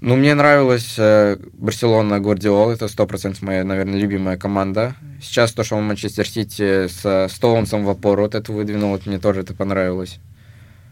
Ну, 0.02 0.16
мне 0.16 0.34
нравилась 0.34 0.96
э, 0.98 1.38
Барселона 1.54 2.20
Гвардиол, 2.20 2.72
это 2.72 2.86
100% 2.86 3.38
моя, 3.42 3.64
наверное, 3.64 4.00
любимая 4.00 4.36
команда. 4.36 4.96
Сейчас 5.22 5.54
то, 5.54 5.64
что 5.64 5.76
он 5.76 5.86
Манчестер 5.86 6.28
Сити 6.28 6.88
с 6.88 7.28
Стоунсом 7.32 7.86
в 7.86 7.90
опору, 7.90 8.24
вот 8.24 8.36
это 8.36 8.52
выдвинул, 8.52 8.90
вот 8.90 9.06
мне 9.06 9.20
тоже 9.20 9.42
это 9.42 9.54
понравилось. 9.54 10.20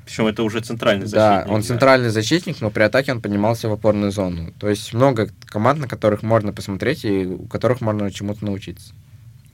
Причем 0.10 0.26
это 0.26 0.42
уже 0.42 0.60
центральный 0.62 1.06
Да, 1.08 1.36
защитник. 1.36 1.54
он 1.56 1.62
центральный 1.62 2.10
защитник, 2.10 2.62
но 2.62 2.72
при 2.72 2.82
атаке 2.82 3.12
он 3.12 3.22
поднимался 3.22 3.70
в 3.70 3.74
опорную 3.74 4.12
зону. 4.12 4.52
То 4.60 4.68
есть 4.68 4.92
много 4.92 5.30
команд, 5.46 5.80
на 5.82 5.88
которых 5.88 6.24
можно 6.24 6.52
посмотреть 6.52 7.06
и 7.06 7.28
у 7.28 7.46
которых 7.46 7.80
можно 7.80 8.12
чему-то 8.12 8.44
научиться. 8.44 8.94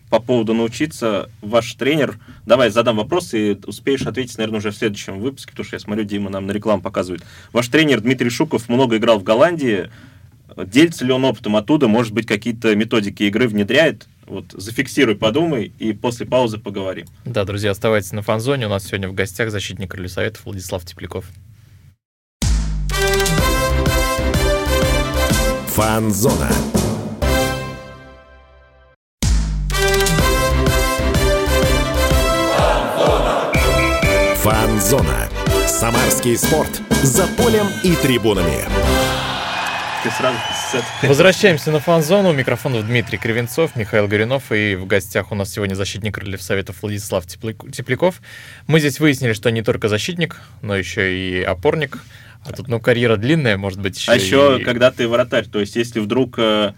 по 0.10 0.22
поводу 0.22 0.54
научиться. 0.54 1.30
Ваш 1.42 1.74
тренер, 1.74 2.20
давай 2.46 2.70
задам 2.70 2.96
вопрос, 2.96 3.34
и 3.34 3.60
успеешь 3.66 4.04
ответить, 4.04 4.38
наверное, 4.38 4.60
уже 4.60 4.72
в 4.72 4.78
следующем 4.78 5.20
выпуске, 5.20 5.52
потому 5.52 5.66
что 5.66 5.76
я 5.76 5.80
смотрю, 5.82 6.06
Дима 6.06 6.30
нам 6.30 6.46
на 6.46 6.52
рекламу 6.54 6.82
показывает. 6.82 7.22
Ваш 7.52 7.68
тренер 7.68 8.00
Дмитрий 8.00 8.30
Шуков 8.30 8.70
много 8.70 8.96
играл 8.96 9.20
в 9.20 9.24
Голландии. 9.24 9.90
Делится 10.56 11.04
ли 11.04 11.12
он 11.12 11.26
опытом 11.26 11.58
оттуда? 11.58 11.90
Может 11.90 12.14
быть, 12.14 12.28
какие-то 12.28 12.74
методики 12.78 13.24
игры 13.24 13.50
внедряет? 13.50 14.08
Вот 14.28 14.46
зафиксируй, 14.54 15.16
подумай, 15.16 15.72
и 15.78 15.94
после 15.94 16.26
паузы 16.26 16.58
поговорим. 16.58 17.06
Да, 17.26 17.46
друзья, 17.46 17.72
оставайтесь 17.72 18.12
на 18.12 18.22
фанзоне. 18.22 18.66
У 18.66 18.70
нас 18.70 18.86
сегодня 18.86 19.08
в 19.08 19.14
гостях 19.14 19.52
защитник 19.52 19.92
Крылья 19.92 20.10
Советов 20.10 20.46
Владислав 20.46 20.84
Тепляков. 20.84 21.26
Фанзона. 25.68 26.50
Фанзона. 34.38 35.30
Самарский 35.68 36.38
спорт. 36.38 36.82
За 37.04 37.28
полем 37.38 37.68
и 37.84 37.94
трибунами. 37.96 38.66
Ты 40.06 40.12
сразу 40.12 40.38
Возвращаемся 41.02 41.72
на 41.72 41.80
фан-зону. 41.80 42.32
Микрофонов 42.32 42.86
Дмитрий 42.86 43.18
Кривенцов, 43.18 43.76
Михаил 43.76 44.08
Горюнов. 44.08 44.52
И 44.52 44.76
в 44.76 44.86
гостях 44.86 45.32
у 45.32 45.36
нас 45.36 45.52
сегодня 45.52 45.74
защитник 45.74 46.14
Крыльев 46.14 46.44
Советов 46.44 46.76
Владислав 46.84 47.26
Тепляк- 47.26 47.72
Тепляков. 47.72 48.22
Мы 48.68 48.80
здесь 48.80 49.00
выяснили, 49.00 49.34
что 49.34 49.50
не 49.50 49.64
только 49.64 49.90
защитник, 49.90 50.40
но 50.62 50.76
еще 50.76 51.18
и 51.18 51.42
опорник. 51.42 51.98
А 52.46 52.52
тут, 52.54 52.68
ну, 52.68 52.80
карьера 52.80 53.18
длинная, 53.18 53.58
может 53.58 53.80
быть, 53.82 53.98
еще 53.98 54.12
А 54.12 54.16
еще, 54.16 54.58
и- 54.60 54.64
когда 54.64 54.92
ты 54.92 55.08
вратарь, 55.08 55.48
то 55.48 55.60
есть 55.60 55.76
если 55.76 56.00
вдруг 56.00 56.36
э, 56.38 56.74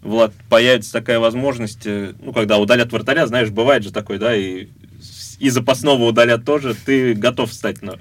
Влад, 0.00 0.32
появится 0.48 0.90
такая 0.92 1.18
возможность, 1.18 1.84
э, 1.84 2.14
ну, 2.18 2.32
когда 2.32 2.56
удалят 2.56 2.90
вратаря, 2.92 3.26
знаешь, 3.26 3.50
бывает 3.50 3.82
же 3.84 3.92
такой, 3.92 4.16
да, 4.18 4.34
и, 4.34 4.68
и 5.38 5.50
запасного 5.50 6.04
удалят 6.04 6.46
тоже, 6.46 6.74
ты 6.74 7.12
готов 7.12 7.50
встать 7.50 7.82
на... 7.82 7.98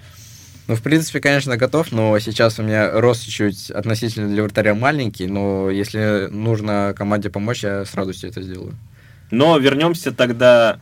Ну, 0.67 0.75
в 0.75 0.81
принципе, 0.81 1.19
конечно, 1.19 1.57
готов, 1.57 1.91
но 1.91 2.17
сейчас 2.19 2.57
у 2.57 2.63
меня 2.63 2.89
рост 2.91 3.25
чуть-чуть 3.25 3.69
относительно 3.69 4.29
для 4.29 4.43
вратаря 4.43 4.73
маленький, 4.73 5.27
но 5.27 5.69
если 5.69 6.29
нужно 6.31 6.93
команде 6.95 7.29
помочь, 7.29 7.63
я 7.63 7.83
с 7.83 7.93
радостью 7.95 8.29
это 8.29 8.41
сделаю. 8.41 8.73
Но 9.29 9.57
вернемся 9.57 10.13
тогда 10.13 10.79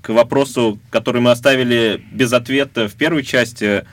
к 0.00 0.08
вопросу, 0.10 0.78
который 0.90 1.20
мы 1.20 1.32
оставили 1.32 2.02
без 2.12 2.32
ответа 2.32 2.88
в 2.88 2.94
первой 2.94 3.22
части, 3.22 3.84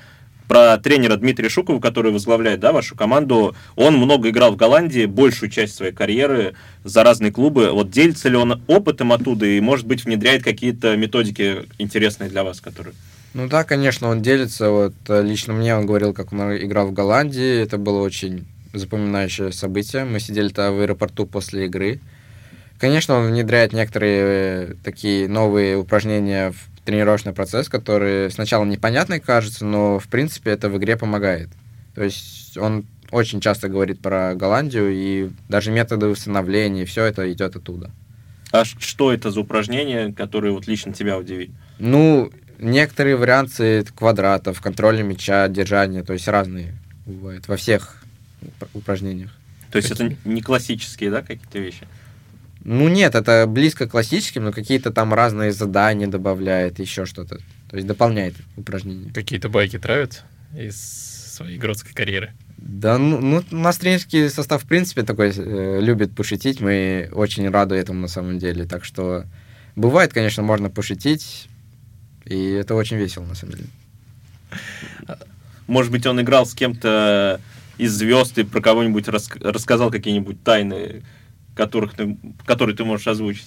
про 0.48 0.78
тренера 0.78 1.18
Дмитрия 1.18 1.50
Шукова, 1.50 1.80
который 1.80 2.12
возглавляет 2.12 2.60
да, 2.60 2.72
вашу 2.72 2.96
команду. 2.96 3.56
Он 3.76 3.98
много 3.98 4.30
играл 4.30 4.54
в 4.54 4.56
Голландии, 4.56 5.06
большую 5.06 5.50
часть 5.50 5.76
своей 5.76 5.92
карьеры 5.92 6.56
за 6.84 7.04
разные 7.04 7.32
клубы. 7.32 7.72
Вот 7.72 7.90
делится 7.90 8.30
ли 8.30 8.38
он 8.38 8.62
опытом 8.68 9.12
оттуда 9.12 9.46
и, 9.46 9.60
может 9.60 9.86
быть, 9.86 10.06
внедряет 10.06 10.44
какие-то 10.44 10.96
методики 10.96 11.66
интересные 11.78 12.30
для 12.30 12.44
вас, 12.44 12.62
которые... 12.62 12.96
Ну 13.38 13.48
да, 13.48 13.64
конечно, 13.64 14.08
он 14.08 14.24
делится. 14.24 14.72
Вот 14.72 14.96
э, 15.10 15.22
лично 15.22 15.54
мне 15.54 15.76
он 15.76 15.86
говорил, 15.86 16.12
как 16.12 16.34
он 16.34 16.58
играл 16.58 16.88
в 16.88 16.92
Голландии. 16.92 17.62
Это 17.62 17.78
было 17.78 18.02
очень 18.02 18.48
запоминающее 18.74 19.52
событие. 19.52 20.06
Мы 20.06 20.20
сидели-то 20.20 20.72
в 20.72 20.82
аэропорту 20.82 21.28
после 21.28 21.68
игры. 21.68 22.00
Конечно, 22.80 23.14
он 23.14 23.28
внедряет 23.28 23.74
некоторые 23.74 24.22
э, 24.22 24.74
такие 24.84 25.28
новые 25.30 25.78
упражнения 25.78 26.52
в 26.52 26.84
тренировочный 26.84 27.32
процесс, 27.32 27.70
которые 27.70 28.32
сначала 28.32 28.66
непонятны 28.66 29.20
кажутся, 29.20 29.66
но 29.66 30.00
в 30.00 30.08
принципе 30.08 30.50
это 30.50 30.68
в 30.68 30.78
игре 30.80 30.98
помогает. 30.98 31.50
То 31.94 32.04
есть 32.04 32.58
он 32.58 32.88
очень 33.12 33.40
часто 33.40 33.70
говорит 33.70 34.00
про 34.00 34.34
Голландию, 34.34 34.92
и 34.92 35.30
даже 35.48 35.70
методы 35.70 36.08
восстановления, 36.08 36.86
все 36.86 37.04
это 37.04 37.32
идет 37.32 37.56
оттуда. 37.56 37.92
А 38.52 38.66
что 38.66 39.14
это 39.14 39.30
за 39.30 39.42
упражнения, 39.42 40.12
которые 40.12 40.54
вот 40.54 40.66
лично 40.66 40.92
тебя 40.92 41.20
удивили? 41.20 41.52
Ну, 41.78 42.32
некоторые 42.58 43.16
варианты 43.16 43.86
квадратов, 43.96 44.62
контроля 44.62 45.04
мяча, 45.04 45.48
держания, 45.48 46.04
то 46.04 46.14
есть 46.14 46.28
разные 46.28 46.76
бывают 47.06 47.48
во 47.48 47.58
всех 47.58 48.04
уп- 48.42 48.70
упражнениях. 48.74 49.32
То 49.72 49.78
есть 49.78 49.92
это 49.92 50.16
не 50.26 50.42
классические, 50.42 51.12
да, 51.12 51.22
какие-то 51.22 51.60
вещи? 51.60 51.88
Ну 52.64 52.90
нет, 52.90 53.16
это 53.16 53.46
близко 53.48 53.88
к 53.88 53.92
классическим, 53.92 54.44
но 54.44 54.52
какие-то 54.52 54.92
там 54.92 55.14
разные 55.14 55.52
задания 55.52 56.08
добавляет, 56.08 56.80
еще 56.80 57.06
что-то. 57.06 57.38
То 57.70 57.76
есть 57.76 57.88
дополняет 57.88 58.36
упражнения. 58.56 59.12
Какие-то 59.14 59.50
байки 59.50 59.78
травят 59.78 60.24
из 60.54 60.76
своей 61.34 61.58
игротской 61.58 61.94
карьеры. 61.94 62.34
Да, 62.58 62.98
ну, 62.98 63.20
ну, 63.20 63.44
у 63.52 63.56
нас 63.56 63.78
тренерский 63.78 64.30
состав, 64.30 64.64
в 64.64 64.68
принципе, 64.68 65.04
такой 65.04 65.32
э, 65.36 65.80
любит 65.82 66.16
пошутить. 66.16 66.60
Мы 66.60 67.10
очень 67.14 67.48
рады 67.50 67.76
этому 67.76 68.02
на 68.02 68.08
самом 68.08 68.40
деле. 68.40 68.66
Так 68.66 68.84
что 68.84 69.26
бывает, 69.76 70.12
конечно, 70.12 70.44
можно 70.44 70.70
пошутить, 70.70 71.48
и 72.30 72.52
это 72.52 72.76
очень 72.76 72.98
весело, 72.98 73.24
на 73.26 73.36
самом 73.36 73.56
деле. 73.56 73.68
Может 75.68 75.92
быть, 75.92 76.06
он 76.06 76.22
играл 76.22 76.46
с 76.46 76.54
кем-то 76.54 77.42
из 77.78 77.92
звезд 77.94 78.38
и 78.38 78.44
про 78.44 78.62
кого-нибудь 78.62 79.08
рас- 79.08 79.30
рассказал 79.42 79.92
какие-нибудь 79.92 80.42
тайны, 80.44 81.04
которых 81.56 81.94
ты, 81.94 82.18
которые 82.46 82.76
ты 82.76 82.84
можешь 82.86 83.08
озвучить? 83.08 83.46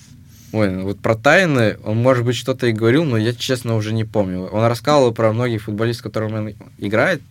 Ой, 0.52 0.70
ну 0.70 0.82
вот 0.82 1.00
про 1.00 1.14
тайны, 1.14 1.78
он, 1.84 1.98
может 1.98 2.24
быть, 2.24 2.36
что-то 2.36 2.66
и 2.66 2.72
говорил, 2.72 3.04
но 3.04 3.16
я, 3.16 3.32
честно, 3.32 3.76
уже 3.76 3.92
не 3.92 4.04
помню. 4.04 4.46
Он 4.46 4.64
рассказывал 4.66 5.12
про 5.14 5.32
многих 5.32 5.62
футболистов, 5.62 6.00
с 6.00 6.02
которыми 6.02 6.32
он 6.38 6.54
играет, 6.78 7.22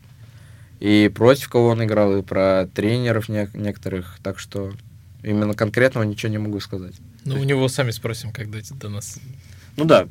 и 0.80 1.12
против 1.14 1.50
кого 1.50 1.68
он 1.68 1.84
играл, 1.84 2.18
и 2.18 2.22
про 2.22 2.68
тренеров 2.74 3.30
не- 3.30 3.50
некоторых, 3.54 4.18
так 4.24 4.40
что 4.40 4.74
именно 5.22 5.54
конкретного 5.54 6.06
ничего 6.06 6.32
не 6.32 6.38
могу 6.38 6.60
сказать. 6.62 6.94
Ну, 7.26 7.36
у 7.40 7.44
него 7.44 7.68
сами 7.68 7.92
спросим, 7.92 8.32
когда 8.32 8.60
до 8.72 8.90
нас. 8.90 9.20
Ну 9.80 9.86
да, 9.86 10.08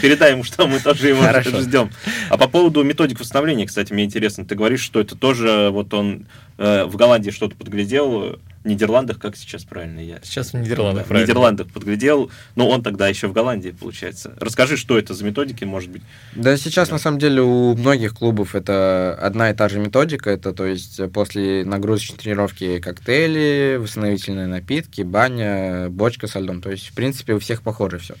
передай 0.00 0.32
ему, 0.32 0.44
что 0.44 0.66
мы 0.66 0.78
тоже 0.80 1.08
его 1.08 1.22
ждем. 1.60 1.90
А 2.30 2.38
по 2.38 2.48
поводу 2.48 2.82
методик 2.82 3.20
восстановления, 3.20 3.66
кстати, 3.66 3.92
мне 3.92 4.04
интересно, 4.04 4.44
ты 4.44 4.54
говоришь, 4.54 4.80
что 4.80 5.00
это 5.00 5.16
тоже, 5.16 5.68
вот 5.70 5.92
он 5.92 6.26
э, 6.56 6.84
в 6.84 6.96
Голландии 6.96 7.30
что-то 7.30 7.56
подглядел, 7.56 8.38
в 8.64 8.66
Нидерландах, 8.68 9.18
как 9.18 9.36
сейчас 9.36 9.64
правильно 9.64 10.00
я? 10.00 10.18
Сейчас 10.22 10.52
в 10.52 10.54
Нидерландах, 10.54 11.02
Да, 11.02 11.04
в 11.04 11.08
правильно. 11.08 11.26
Нидерландах 11.26 11.68
подглядел, 11.68 12.30
но 12.56 12.68
он 12.68 12.82
тогда 12.82 13.08
еще 13.08 13.28
в 13.28 13.32
Голландии, 13.32 13.70
получается. 13.70 14.34
Расскажи, 14.40 14.76
что 14.76 14.98
это 14.98 15.14
за 15.14 15.24
методики, 15.24 15.64
может 15.64 15.90
быть. 15.90 16.02
Да, 16.34 16.56
сейчас, 16.56 16.90
на 16.90 16.98
самом 16.98 17.18
деле, 17.18 17.40
у 17.40 17.74
многих 17.76 18.14
клубов 18.14 18.54
это 18.54 19.16
одна 19.20 19.50
и 19.50 19.54
та 19.54 19.68
же 19.68 19.78
методика. 19.78 20.30
Это, 20.30 20.52
то 20.52 20.66
есть, 20.66 21.00
после 21.12 21.64
нагрузочной 21.64 22.18
тренировки 22.18 22.80
коктейли, 22.80 23.78
восстановительные 23.80 24.48
напитки, 24.48 25.02
баня, 25.02 25.88
бочка 25.88 26.26
со 26.26 26.40
льдом. 26.40 26.60
То 26.60 26.70
есть, 26.70 26.88
в 26.88 26.94
принципе, 26.94 27.34
у 27.34 27.38
всех 27.38 27.62
похоже 27.62 27.98
все. 27.98 28.14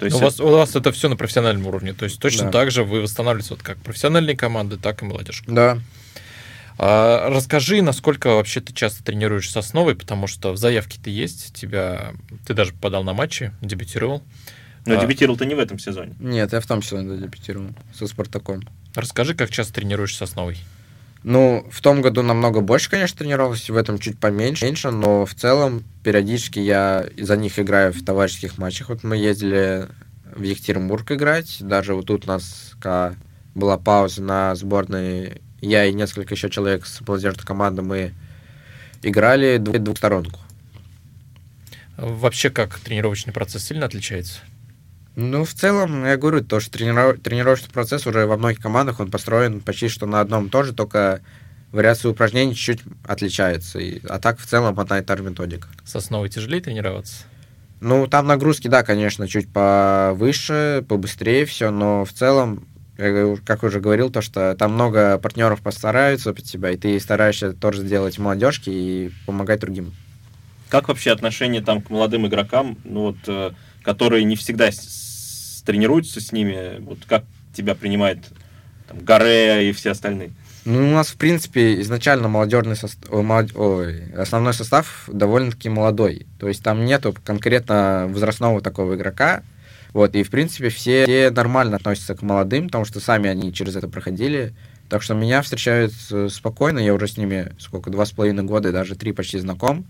То 0.00 0.06
есть 0.06 0.16
у, 0.16 0.20
вас, 0.20 0.40
у 0.40 0.48
вас 0.48 0.74
это 0.74 0.90
все 0.92 1.08
на 1.08 1.16
профессиональном 1.16 1.66
уровне. 1.66 1.92
То 1.92 2.04
есть 2.06 2.18
точно 2.18 2.46
Да. 2.46 2.50
так 2.52 2.70
же 2.70 2.82
вы 2.84 3.02
восстанавливаете 3.02 3.50
вот 3.54 3.62
как 3.62 3.78
профессиональные 3.78 4.36
команды, 4.36 4.76
так 4.78 5.02
и 5.02 5.04
молодежь. 5.04 5.44
Да. 5.46 5.78
А, 6.78 7.28
расскажи, 7.28 7.82
насколько 7.82 8.28
вообще 8.28 8.60
ты 8.60 8.72
часто 8.72 9.04
тренируешь 9.04 9.50
с 9.50 9.56
основой, 9.56 9.94
потому 9.94 10.26
что 10.26 10.52
в 10.52 10.56
заявке 10.56 10.98
ты 11.02 11.10
есть, 11.10 11.52
тебя 11.54 12.14
ты 12.46 12.54
даже 12.54 12.72
попадал 12.72 13.04
на 13.04 13.12
матчи, 13.12 13.52
дебютировал. 13.60 14.22
Но 14.86 14.94
А. 14.98 15.00
дебютировал 15.02 15.36
ты 15.36 15.44
не 15.44 15.54
в 15.54 15.58
этом 15.58 15.78
сезоне. 15.78 16.14
Нет, 16.18 16.52
я 16.54 16.60
в 16.60 16.66
том 16.66 16.80
числе 16.80 17.02
дебютировал 17.02 17.68
со 17.94 18.06
Спартаком. 18.06 18.62
Расскажи, 18.94 19.34
как 19.34 19.50
часто 19.50 19.74
тренируешь 19.74 20.16
с 20.16 20.22
основой. 20.22 20.56
Ну, 21.22 21.68
в 21.70 21.82
том 21.82 22.00
году 22.00 22.22
намного 22.22 22.60
больше, 22.60 22.88
конечно, 22.88 23.18
тренировался, 23.18 23.72
в 23.72 23.76
этом 23.76 23.98
чуть 23.98 24.18
поменьше, 24.18 24.64
меньше, 24.64 24.90
но 24.90 25.26
в 25.26 25.34
целом 25.34 25.84
периодически 26.02 26.58
я 26.58 27.06
за 27.18 27.36
них 27.36 27.58
играю 27.58 27.92
в 27.92 28.02
товарищеских 28.02 28.56
матчах. 28.56 28.88
Вот 28.88 29.04
мы 29.04 29.18
ездили 29.18 29.86
в 30.24 30.40
Екатеринбург 30.42 31.10
играть, 31.12 31.58
даже 31.60 31.94
вот 31.94 32.06
тут 32.06 32.24
у 32.24 32.28
нас 32.28 32.72
была 33.54 33.76
пауза 33.76 34.22
на 34.22 34.54
сборной, 34.54 35.42
я 35.60 35.84
и 35.84 35.92
несколько 35.92 36.34
еще 36.34 36.48
человек 36.48 36.86
с 36.86 37.00
молодежной 37.02 37.44
команды, 37.44 37.82
мы 37.82 38.14
играли 39.02 39.58
дву- 39.58 39.78
двухсторонку. 39.78 40.40
Вообще, 41.98 42.48
как 42.48 42.78
тренировочный 42.78 43.34
процесс 43.34 43.64
сильно 43.64 43.84
отличается? 43.84 44.38
Ну, 45.16 45.44
в 45.44 45.52
целом, 45.52 46.04
я 46.04 46.16
говорю, 46.16 46.42
то, 46.42 46.60
что 46.60 46.78
трениров- 46.78 47.20
тренировочный 47.20 47.70
процесс 47.70 48.06
уже 48.06 48.26
во 48.26 48.36
многих 48.36 48.60
командах, 48.60 49.00
он 49.00 49.10
построен 49.10 49.60
почти 49.60 49.88
что 49.88 50.06
на 50.06 50.20
одном 50.20 50.46
и 50.46 50.50
том 50.50 50.64
же, 50.64 50.72
только 50.72 51.20
вариация 51.72 52.10
упражнений 52.10 52.54
чуть-чуть 52.54 52.82
отличается. 53.04 53.78
И, 53.78 54.00
а 54.08 54.18
так, 54.18 54.38
в 54.38 54.46
целом, 54.46 54.78
одна 54.78 54.98
и 54.98 55.02
та 55.02 55.16
же 55.16 55.22
методика. 55.22 55.68
С 55.84 55.96
основой 55.96 56.28
тяжелее 56.28 56.60
тренироваться? 56.60 57.24
Ну, 57.80 58.06
там 58.06 58.26
нагрузки, 58.26 58.68
да, 58.68 58.82
конечно, 58.82 59.26
чуть 59.26 59.50
повыше, 59.52 60.84
побыстрее 60.88 61.46
все, 61.46 61.70
но 61.70 62.04
в 62.04 62.12
целом, 62.12 62.66
как 62.96 63.62
уже 63.62 63.80
говорил, 63.80 64.10
то, 64.10 64.20
что 64.20 64.54
там 64.54 64.74
много 64.74 65.18
партнеров 65.18 65.60
постараются 65.62 66.34
под 66.34 66.44
тебя, 66.44 66.70
и 66.70 66.76
ты 66.76 67.00
стараешься 67.00 67.52
тоже 67.52 67.82
сделать 67.82 68.18
в 68.18 68.20
молодежке 68.20 68.70
и 68.70 69.10
помогать 69.26 69.60
другим. 69.60 69.94
Как 70.68 70.88
вообще 70.88 71.10
отношение 71.10 71.62
там 71.62 71.80
к 71.80 71.90
молодым 71.90 72.26
игрокам, 72.26 72.76
ну 72.84 73.00
вот, 73.00 73.16
э, 73.26 73.52
которые 73.82 74.24
не 74.24 74.36
всегда 74.36 74.70
с- 74.70 74.78
с- 74.78 75.62
тренируются 75.62 76.20
с 76.20 76.32
ними, 76.32 76.80
вот 76.80 76.98
как 77.06 77.24
тебя 77.54 77.74
принимает 77.74 78.18
там, 78.88 78.98
Гаре 79.00 79.68
и 79.68 79.72
все 79.72 79.90
остальные? 79.90 80.30
Ну, 80.64 80.90
у 80.90 80.92
нас, 80.92 81.08
в 81.08 81.16
принципе, 81.16 81.80
изначально 81.80 82.28
молодежный 82.28 82.76
состав, 82.76 83.10
ой, 83.56 84.12
основной 84.14 84.52
состав 84.52 85.08
довольно-таки 85.10 85.70
молодой. 85.70 86.26
То 86.38 86.48
есть 86.48 86.62
там 86.62 86.84
нету 86.84 87.14
конкретно 87.24 88.06
возрастного 88.08 88.60
такого 88.60 88.94
игрока. 88.94 89.42
Вот, 89.94 90.14
и, 90.14 90.22
в 90.22 90.30
принципе, 90.30 90.68
все, 90.68 91.04
все 91.04 91.30
нормально 91.30 91.76
относятся 91.76 92.14
к 92.14 92.22
молодым, 92.22 92.66
потому 92.66 92.84
что 92.84 93.00
сами 93.00 93.28
они 93.28 93.52
через 93.52 93.74
это 93.74 93.88
проходили. 93.88 94.52
Так 94.88 95.02
что 95.02 95.14
меня 95.14 95.40
встречают 95.40 95.92
э, 96.10 96.28
спокойно, 96.30 96.78
я 96.78 96.94
уже 96.94 97.08
с 97.08 97.16
ними 97.16 97.52
сколько, 97.58 97.90
два 97.90 98.04
с 98.04 98.12
половиной 98.12 98.42
года, 98.44 98.70
даже 98.70 98.94
три 98.96 99.12
почти 99.12 99.38
знаком. 99.38 99.86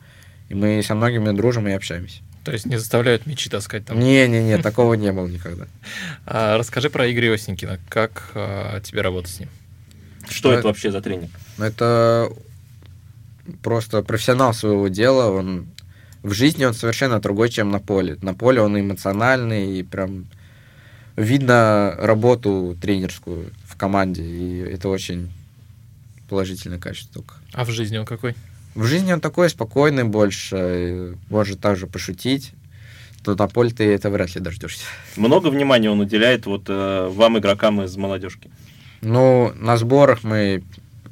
И 0.51 0.55
мы 0.55 0.83
со 0.83 0.95
многими 0.95 1.31
дружим 1.35 1.67
и 1.69 1.73
общаемся. 1.73 2.21
То 2.45 2.53
есть 2.53 2.67
не 2.67 2.77
заставляют 2.77 3.25
мечи 3.25 3.49
таскать 3.49 3.87
там? 3.87 3.99
Не-не-не, 3.99 4.59
такого 4.59 4.95
не 4.95 5.13
было 5.13 5.27
никогда. 5.27 5.67
А, 6.27 6.59
расскажи 6.59 6.91
про 6.91 7.11
Игоря 7.11 7.33
Осенькина. 7.35 7.79
Как 7.89 8.31
а, 8.35 8.81
тебе 8.81 9.01
работать 9.01 9.31
с 9.31 9.41
ним? 9.41 9.49
Что 10.29 10.53
это 10.53 10.69
вообще 10.69 10.91
за 10.91 11.01
тренинг? 11.01 11.31
Это 11.59 12.31
просто 13.63 14.03
профессионал 14.03 14.53
своего 14.53 14.89
дела. 14.89 15.31
Он 15.31 15.67
в 16.23 16.33
жизни 16.33 16.65
он 16.65 16.75
совершенно 16.75 17.21
другой, 17.21 17.49
чем 17.49 17.71
на 17.71 17.79
поле. 17.79 18.19
На 18.21 18.35
поле 18.35 18.61
он 18.61 18.79
эмоциональный 18.79 19.79
и 19.79 19.83
прям 19.83 20.27
видно 21.17 21.95
работу 21.99 22.77
тренерскую 22.81 23.51
в 23.65 23.77
команде, 23.77 24.25
и 24.25 24.59
это 24.59 24.89
очень 24.89 25.31
положительное 26.29 26.79
качество 26.79 27.23
только. 27.23 27.35
А 27.53 27.65
в 27.65 27.71
жизни 27.71 27.99
он 27.99 28.07
какой? 28.07 28.35
В 28.75 28.85
жизни 28.85 29.13
он 29.13 29.21
такой 29.21 29.51
спокойный 29.51 30.05
больше, 30.05 31.17
может 31.29 31.61
также 31.61 31.87
пошутить, 31.87 32.53
то 33.25 33.35
на 33.35 33.49
поле 33.49 33.71
ты 33.71 33.85
это 33.93 34.11
вряд 34.11 34.35
ли 34.35 34.41
дождешься. 34.41 34.85
Много 35.17 35.49
внимания 35.49 35.91
он 35.91 36.01
уделяет 36.01 36.47
вот 36.47 36.65
э, 36.69 37.09
вам, 37.11 37.39
игрокам 37.39 37.83
из 37.83 37.97
молодежки? 37.97 38.51
Ну, 39.03 39.53
на 39.57 39.77
сборах 39.77 40.23
мы 40.23 40.63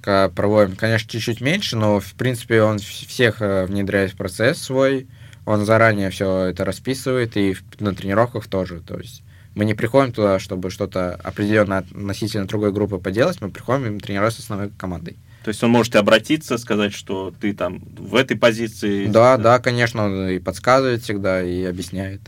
проводим, 0.02 0.76
конечно, 0.76 1.10
чуть-чуть 1.10 1.40
меньше, 1.40 1.76
но, 1.76 2.00
в 2.00 2.14
принципе, 2.14 2.62
он 2.62 2.78
всех 2.78 3.42
э, 3.42 3.66
внедряет 3.66 4.12
в 4.12 4.16
процесс 4.16 4.58
свой, 4.58 5.06
он 5.44 5.64
заранее 5.64 6.10
все 6.10 6.44
это 6.44 6.64
расписывает, 6.64 7.36
и 7.36 7.56
на 7.78 7.94
тренировках 7.94 8.46
тоже, 8.46 8.80
то 8.80 8.98
есть 8.98 9.22
мы 9.54 9.64
не 9.64 9.74
приходим 9.74 10.12
туда, 10.12 10.38
чтобы 10.38 10.70
что-то 10.70 11.14
определенно 11.16 11.78
относительно 11.78 12.46
другой 12.46 12.72
группы 12.72 12.98
поделать, 12.98 13.40
мы 13.40 13.50
приходим 13.50 13.96
и 13.96 14.00
тренироваться 14.00 14.40
с 14.40 14.44
основной 14.44 14.70
командой. 14.70 15.16
То 15.48 15.50
есть 15.50 15.64
он 15.64 15.70
может 15.70 15.96
обратиться, 15.96 16.58
сказать, 16.58 16.92
что 16.92 17.32
ты 17.40 17.54
там 17.54 17.80
в 17.96 18.16
этой 18.16 18.36
позиции. 18.36 19.06
Да, 19.06 19.38
да, 19.38 19.58
конечно, 19.60 20.04
он 20.04 20.28
и 20.28 20.38
подсказывает 20.38 21.02
всегда, 21.02 21.42
и 21.42 21.64
объясняет. 21.64 22.20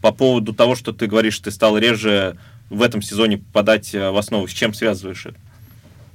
По 0.00 0.12
поводу 0.12 0.54
того, 0.54 0.74
что 0.74 0.94
ты 0.94 1.06
говоришь, 1.06 1.38
ты 1.40 1.50
стал 1.50 1.76
реже 1.76 2.38
в 2.70 2.80
этом 2.80 3.02
сезоне 3.02 3.36
попадать 3.36 3.94
э, 3.94 4.10
в 4.10 4.16
основу, 4.16 4.48
с 4.48 4.50
чем 4.50 4.72
связываешь 4.72 5.26
это? 5.26 5.36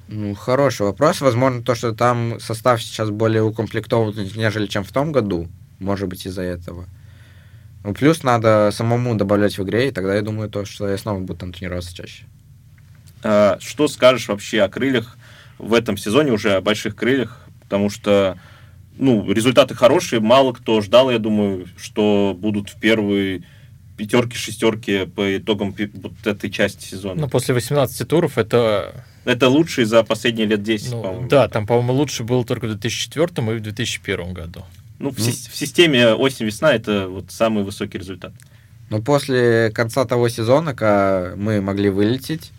Ну, 0.08 0.34
хороший 0.34 0.88
вопрос. 0.88 1.22
Возможно, 1.22 1.62
то, 1.62 1.76
что 1.76 1.94
там 1.94 2.40
состав 2.40 2.82
сейчас 2.82 3.12
более 3.12 3.44
укомплектован, 3.44 4.16
нежели 4.36 4.66
чем 4.66 4.84
в 4.84 4.92
том 4.92 5.12
году. 5.12 5.48
Может 5.78 6.08
быть, 6.08 6.26
из-за 6.26 6.42
этого. 6.42 6.88
Ну, 7.84 7.94
плюс 7.94 8.24
надо 8.24 8.72
самому 8.74 9.14
добавлять 9.14 9.60
в 9.60 9.64
игре, 9.64 9.90
и 9.90 9.92
тогда 9.92 10.16
я 10.16 10.24
думаю, 10.24 10.50
то, 10.50 10.66
что 10.66 10.90
я 10.90 10.98
снова 10.98 11.20
буду 11.20 11.36
там 11.36 11.54
тренироваться 11.54 11.96
чаще. 11.96 12.24
А, 13.22 13.60
что 13.62 13.88
скажешь 13.88 14.28
вообще 14.28 14.64
о 14.64 14.68
крыльях 14.68 15.16
в 15.60 15.74
этом 15.74 15.98
сезоне, 15.98 16.32
уже 16.32 16.54
о 16.54 16.62
больших 16.62 16.96
крыльях? 16.96 17.46
Потому 17.62 17.90
что 17.92 18.40
ну, 19.00 19.32
результаты 19.32 19.76
хорошие, 19.76 20.20
мало 20.20 20.54
кто 20.54 20.82
ждал, 20.82 21.10
я 21.10 21.20
думаю, 21.20 21.68
что 21.78 22.36
будут 22.38 22.70
в 22.70 22.80
первой 22.80 23.44
пятерки, 23.98 24.36
шестерки 24.36 25.06
по 25.06 25.38
итогам 25.38 25.76
вот 25.94 26.14
этой 26.26 26.50
части 26.50 26.86
сезона. 26.86 27.22
Ну, 27.22 27.30
после 27.30 27.54
18 27.54 28.08
туров 28.08 28.38
это... 28.38 29.06
Это 29.26 29.50
лучший 29.50 29.86
за 29.86 30.04
последние 30.04 30.48
лет 30.48 30.64
10, 30.64 30.92
ну, 30.92 31.02
по-моему. 31.02 31.28
Да, 31.28 31.48
там, 31.48 31.68
по-моему, 31.68 31.94
лучше 31.94 32.24
был 32.24 32.44
только 32.44 32.66
в 32.66 32.70
2004 32.70 33.26
и 33.26 33.60
в 33.60 33.62
2001 33.62 34.34
году. 34.34 34.64
Ну, 35.00 35.12
в, 35.12 35.18
ну, 35.18 35.26
в 35.26 35.56
системе 35.56 36.14
осень-весна 36.14 36.74
это 36.74 37.08
вот 37.08 37.32
самый 37.32 37.64
высокий 37.64 37.98
результат. 37.98 38.34
Но 38.90 39.02
после 39.02 39.72
конца 39.72 40.06
того 40.06 40.30
сезона, 40.30 40.74
когда 40.74 41.34
мы 41.36 41.62
могли 41.62 41.90
вылететь, 41.90 42.52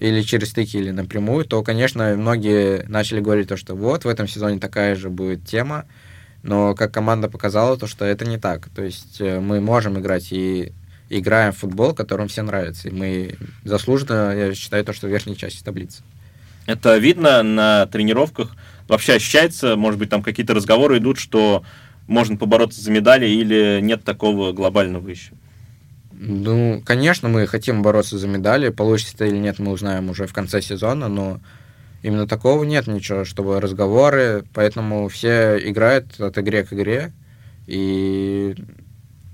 или 0.00 0.22
через 0.22 0.48
стыки, 0.48 0.78
или 0.78 0.90
напрямую, 0.90 1.44
то, 1.44 1.62
конечно, 1.62 2.16
многие 2.16 2.84
начали 2.88 3.20
говорить 3.20 3.48
то, 3.48 3.56
что 3.56 3.74
вот, 3.74 4.04
в 4.04 4.08
этом 4.08 4.26
сезоне 4.26 4.58
такая 4.58 4.96
же 4.96 5.10
будет 5.10 5.46
тема, 5.46 5.84
но 6.42 6.74
как 6.74 6.92
команда 6.92 7.28
показала, 7.28 7.76
то, 7.76 7.86
что 7.86 8.06
это 8.06 8.24
не 8.24 8.38
так. 8.38 8.70
То 8.74 8.82
есть 8.82 9.20
э, 9.20 9.40
мы 9.40 9.60
можем 9.60 9.98
играть 9.98 10.32
и 10.32 10.72
играем 11.10 11.52
в 11.52 11.58
футбол, 11.58 11.92
которым 11.92 12.28
всем 12.28 12.46
нравится. 12.46 12.88
И 12.88 12.92
мы 12.92 13.36
заслуженно, 13.62 14.34
я 14.34 14.54
считаю, 14.54 14.84
то, 14.84 14.94
что 14.94 15.06
в 15.06 15.10
верхней 15.10 15.36
части 15.36 15.62
таблицы. 15.62 16.02
Это 16.64 16.96
видно 16.96 17.42
на 17.42 17.86
тренировках. 17.86 18.56
Вообще 18.88 19.14
ощущается, 19.14 19.76
может 19.76 19.98
быть, 19.98 20.08
там 20.08 20.22
какие-то 20.22 20.54
разговоры 20.54 20.96
идут, 20.96 21.18
что 21.18 21.62
можно 22.06 22.38
побороться 22.38 22.80
за 22.80 22.90
медали 22.90 23.26
или 23.26 23.80
нет 23.82 24.02
такого 24.02 24.52
глобального 24.52 25.08
еще? 25.08 25.32
Ну, 26.22 26.82
конечно, 26.84 27.28
мы 27.28 27.46
хотим 27.46 27.82
бороться 27.82 28.18
за 28.18 28.28
медали. 28.28 28.68
Получится 28.68 29.14
это 29.14 29.26
или 29.26 29.38
нет, 29.38 29.58
мы 29.58 29.72
узнаем 29.72 30.10
уже 30.10 30.26
в 30.26 30.32
конце 30.32 30.60
сезона, 30.60 31.08
но 31.08 31.40
Именно 32.02 32.26
такого 32.26 32.64
нет 32.64 32.86
ничего, 32.86 33.24
чтобы 33.24 33.60
разговоры, 33.60 34.44
поэтому 34.54 35.08
все 35.08 35.58
играют 35.62 36.18
от 36.18 36.38
игре 36.38 36.64
к 36.64 36.72
игре 36.72 37.12
и 37.66 38.54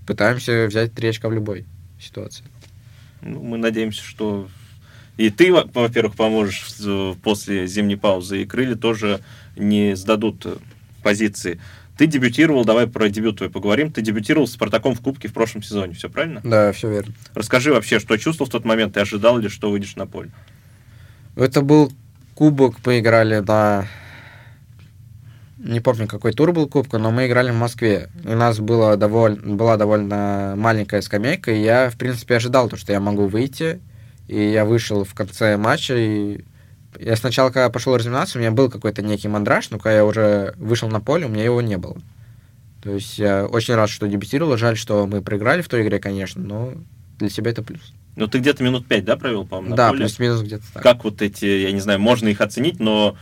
пытаемся 0.06 0.66
взять 0.66 0.92
три 0.92 1.12
в 1.12 1.32
любой 1.32 1.64
ситуации. 2.00 2.44
Ну, 3.22 3.42
мы 3.42 3.56
надеемся, 3.56 4.02
что 4.02 4.48
и 5.16 5.30
ты, 5.30 5.52
во-первых, 5.52 6.16
поможешь 6.16 6.66
после 7.22 7.66
зимней 7.68 7.96
паузы, 7.96 8.42
и 8.42 8.46
крылья 8.46 8.74
тоже 8.74 9.20
не 9.56 9.94
сдадут 9.96 10.44
позиции. 11.02 11.60
Ты 11.96 12.06
дебютировал, 12.06 12.64
давай 12.64 12.86
про 12.86 13.08
дебют 13.08 13.38
твой 13.38 13.48
поговорим. 13.48 13.90
Ты 13.90 14.02
дебютировал 14.02 14.46
с 14.46 14.52
Спартаком 14.52 14.94
в 14.94 15.00
Кубке 15.00 15.28
в 15.28 15.32
прошлом 15.32 15.62
сезоне, 15.62 15.94
все 15.94 16.10
правильно? 16.10 16.40
Да, 16.44 16.72
все 16.72 16.90
верно. 16.90 17.14
Расскажи 17.34 17.72
вообще, 17.72 17.98
что 18.00 18.16
чувствовал 18.18 18.48
в 18.48 18.52
тот 18.52 18.64
момент, 18.64 18.94
ты 18.94 19.00
ожидал 19.00 19.38
ли, 19.38 19.48
что 19.48 19.70
выйдешь 19.70 19.96
на 19.96 20.06
поле? 20.06 20.30
Это 21.36 21.62
был 21.62 21.92
кубок 22.34 22.80
поиграли 22.80 23.38
на... 23.38 23.86
Не 25.58 25.80
помню, 25.80 26.06
какой 26.06 26.32
тур 26.32 26.52
был 26.52 26.68
кубка, 26.68 26.98
но 26.98 27.10
мы 27.10 27.26
играли 27.26 27.50
в 27.50 27.56
Москве. 27.56 28.10
У 28.24 28.34
нас 28.34 28.58
было 28.58 28.96
довольно, 28.96 29.56
была 29.56 29.78
довольно 29.78 30.54
маленькая 30.56 31.00
скамейка, 31.00 31.50
и 31.50 31.62
я, 31.62 31.88
в 31.88 31.96
принципе, 31.96 32.36
ожидал 32.36 32.68
то, 32.68 32.76
что 32.76 32.92
я 32.92 33.00
могу 33.00 33.26
выйти. 33.26 33.80
И 34.28 34.38
я 34.38 34.64
вышел 34.64 35.04
в 35.04 35.14
конце 35.14 35.56
матча, 35.56 35.94
и 35.96 36.44
я 37.00 37.16
сначала, 37.16 37.48
когда 37.50 37.70
пошел 37.70 37.96
разминаться, 37.96 38.38
у 38.38 38.40
меня 38.40 38.50
был 38.50 38.70
какой-то 38.70 39.02
некий 39.02 39.28
мандраж, 39.28 39.70
но 39.70 39.78
когда 39.78 39.96
я 39.96 40.04
уже 40.04 40.54
вышел 40.56 40.88
на 40.88 41.00
поле, 41.00 41.26
у 41.26 41.28
меня 41.28 41.44
его 41.44 41.60
не 41.60 41.76
было. 41.78 41.96
То 42.82 42.90
есть 42.92 43.18
я 43.18 43.46
очень 43.46 43.74
рад, 43.74 43.90
что 43.90 44.06
дебютировал. 44.06 44.56
Жаль, 44.56 44.76
что 44.76 45.06
мы 45.06 45.20
проиграли 45.22 45.62
в 45.62 45.68
той 45.68 45.82
игре, 45.82 45.98
конечно, 45.98 46.42
но 46.42 46.72
для 47.18 47.28
себя 47.30 47.50
это 47.50 47.62
плюс. 47.62 47.92
Ну, 48.14 48.28
ты 48.28 48.38
где-то 48.38 48.62
минут 48.62 48.86
пять, 48.86 49.04
да, 49.04 49.16
провел, 49.16 49.44
по-моему, 49.44 49.70
на 49.70 49.76
Да, 49.76 49.88
поле? 49.90 50.00
плюс-минус 50.00 50.40
где-то 50.42 50.64
так. 50.74 50.82
Как 50.82 51.04
вот 51.04 51.20
эти, 51.20 51.44
я 51.44 51.72
не 51.72 51.80
знаю, 51.80 52.00
можно 52.00 52.28
их 52.28 52.40
оценить, 52.40 52.78
но 52.80 53.16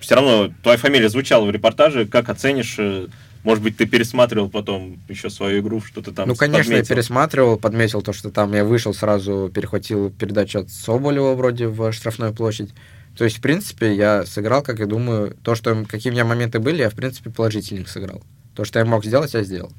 все 0.00 0.14
равно 0.14 0.50
твоя 0.62 0.78
фамилия 0.78 1.08
звучала 1.08 1.44
в 1.44 1.50
репортаже. 1.50 2.06
Как 2.06 2.28
оценишь? 2.30 2.76
Э, 2.78 3.06
может 3.42 3.62
быть, 3.64 3.76
ты 3.76 3.86
пересматривал 3.86 4.48
потом 4.48 4.98
еще 5.08 5.28
свою 5.28 5.60
игру, 5.60 5.80
что-то 5.82 6.12
там 6.12 6.28
Ну, 6.28 6.34
конечно, 6.36 6.72
подметил. 6.72 6.78
я 6.78 6.94
пересматривал, 6.94 7.56
подметил 7.58 8.00
то, 8.02 8.12
что 8.12 8.30
там 8.30 8.54
я 8.54 8.64
вышел, 8.64 8.94
сразу 8.94 9.50
перехватил 9.52 10.10
передачу 10.10 10.60
от 10.60 10.70
Соболева 10.70 11.34
вроде 11.34 11.66
в 11.66 11.92
штрафную 11.92 12.32
площадь. 12.32 12.70
То 13.16 13.24
есть, 13.24 13.38
в 13.38 13.40
принципе, 13.40 13.94
я 13.94 14.24
сыграл, 14.24 14.62
как 14.62 14.78
я 14.78 14.86
думаю, 14.86 15.36
то, 15.42 15.54
что 15.54 15.84
какие 15.88 16.10
у 16.10 16.14
меня 16.14 16.24
моменты 16.24 16.58
были, 16.58 16.82
я, 16.82 16.90
в 16.90 16.94
принципе, 16.94 17.30
положительных 17.30 17.88
сыграл. 17.88 18.22
То, 18.54 18.64
что 18.64 18.78
я 18.78 18.84
мог 18.84 19.04
сделать, 19.04 19.34
я 19.34 19.42
сделал. 19.42 19.72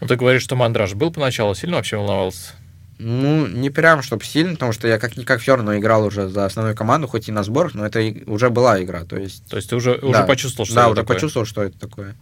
Ну, 0.00 0.06
ты 0.06 0.16
говоришь, 0.16 0.42
что 0.42 0.56
мандраж 0.56 0.94
был 0.94 1.12
поначалу, 1.12 1.54
сильно 1.54 1.76
вообще 1.76 1.96
волновался? 1.96 2.52
Ну, 2.98 3.46
не 3.46 3.70
прям, 3.70 4.02
чтобы 4.02 4.24
сильно, 4.24 4.52
потому 4.52 4.72
что 4.72 4.86
я 4.86 4.98
как-никак 4.98 5.40
все 5.40 5.56
равно 5.56 5.76
играл 5.78 6.04
уже 6.04 6.28
за 6.28 6.44
основную 6.44 6.76
команду, 6.76 7.08
хоть 7.08 7.28
и 7.28 7.32
на 7.32 7.42
сборах, 7.42 7.74
но 7.74 7.86
это 7.86 8.00
уже 8.26 8.50
была 8.50 8.82
игра, 8.82 9.04
то 9.04 9.16
есть... 9.16 9.46
То 9.46 9.56
есть 9.56 9.70
ты 9.70 9.76
уже, 9.76 9.92
уже 9.94 10.12
да, 10.12 10.22
почувствовал, 10.24 10.66
что 10.66 10.74
да, 10.74 10.82
это 10.82 10.90
уже 10.90 11.00
такое? 11.00 11.16
почувствовал, 11.16 11.46
что 11.46 11.62
это 11.62 11.78
такое. 11.78 12.14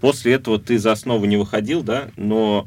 После 0.00 0.34
этого 0.34 0.58
ты 0.58 0.78
за 0.78 0.92
основу 0.92 1.26
не 1.26 1.36
выходил, 1.36 1.82
да, 1.82 2.08
но 2.16 2.66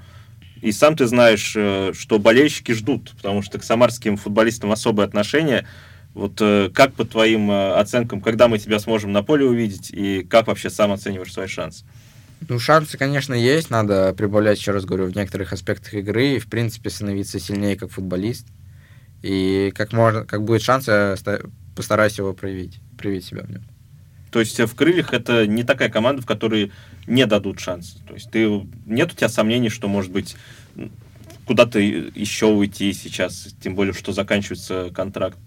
и 0.62 0.72
сам 0.72 0.96
ты 0.96 1.08
знаешь, 1.08 1.54
э, 1.56 1.94
что 1.98 2.20
болельщики 2.20 2.72
ждут, 2.74 3.12
потому 3.16 3.42
что 3.42 3.60
к 3.60 3.64
самарским 3.64 4.18
футболистам 4.18 4.72
особое 4.72 5.06
отношение. 5.06 5.66
Вот 6.14 6.42
э, 6.42 6.70
как 6.74 6.94
по 6.94 7.06
твоим 7.06 7.52
э, 7.52 7.74
оценкам, 7.74 8.22
когда 8.22 8.48
мы 8.48 8.58
тебя 8.58 8.80
сможем 8.80 9.12
на 9.12 9.24
поле 9.24 9.46
увидеть, 9.46 9.92
и 9.92 10.24
как 10.24 10.48
вообще 10.48 10.70
сам 10.70 10.92
оцениваешь 10.92 11.32
свои 11.32 11.48
шансы? 11.48 11.86
Ну, 12.48 12.58
шансы, 12.58 12.98
конечно, 12.98 13.34
есть. 13.34 13.70
Надо 13.70 14.14
прибавлять, 14.14 14.60
еще 14.60 14.72
раз 14.72 14.86
говорю, 14.86 15.06
в 15.06 15.16
некоторых 15.16 15.54
аспектах 15.54 15.94
игры 15.94 16.36
и, 16.36 16.40
в 16.40 16.48
принципе, 16.48 16.90
становиться 16.90 17.40
сильнее 17.40 17.76
как 17.76 17.92
футболист. 17.92 18.48
И 19.22 19.72
как, 19.76 19.92
можно, 19.92 20.26
как 20.26 20.44
будет 20.44 20.62
шанс, 20.62 20.88
я 20.88 21.16
постараюсь 21.76 22.18
его 22.18 22.34
проявить, 22.34 22.80
проявить 22.98 23.26
себя 23.26 23.44
в 23.44 23.50
нем. 23.50 23.64
То 24.32 24.40
есть 24.40 24.60
в 24.60 24.76
крыльях 24.76 25.14
это 25.14 25.48
не 25.48 25.64
такая 25.64 25.90
команда, 25.90 26.22
в 26.22 26.26
которой 26.26 26.72
не 27.08 27.26
дадут 27.26 27.60
шанс. 27.60 27.98
То 28.08 28.14
есть 28.14 28.30
ты 28.32 28.48
нет 28.86 29.12
у 29.12 29.16
тебя 29.16 29.30
сомнений, 29.30 29.70
что 29.70 29.88
может 29.88 30.12
быть 30.12 30.36
куда-то 31.46 31.80
еще 31.80 32.46
уйти 32.46 32.94
сейчас, 32.94 33.56
тем 33.62 33.74
более 33.74 33.94
что 33.94 34.12
заканчивается 34.12 34.92
контракт, 34.94 35.40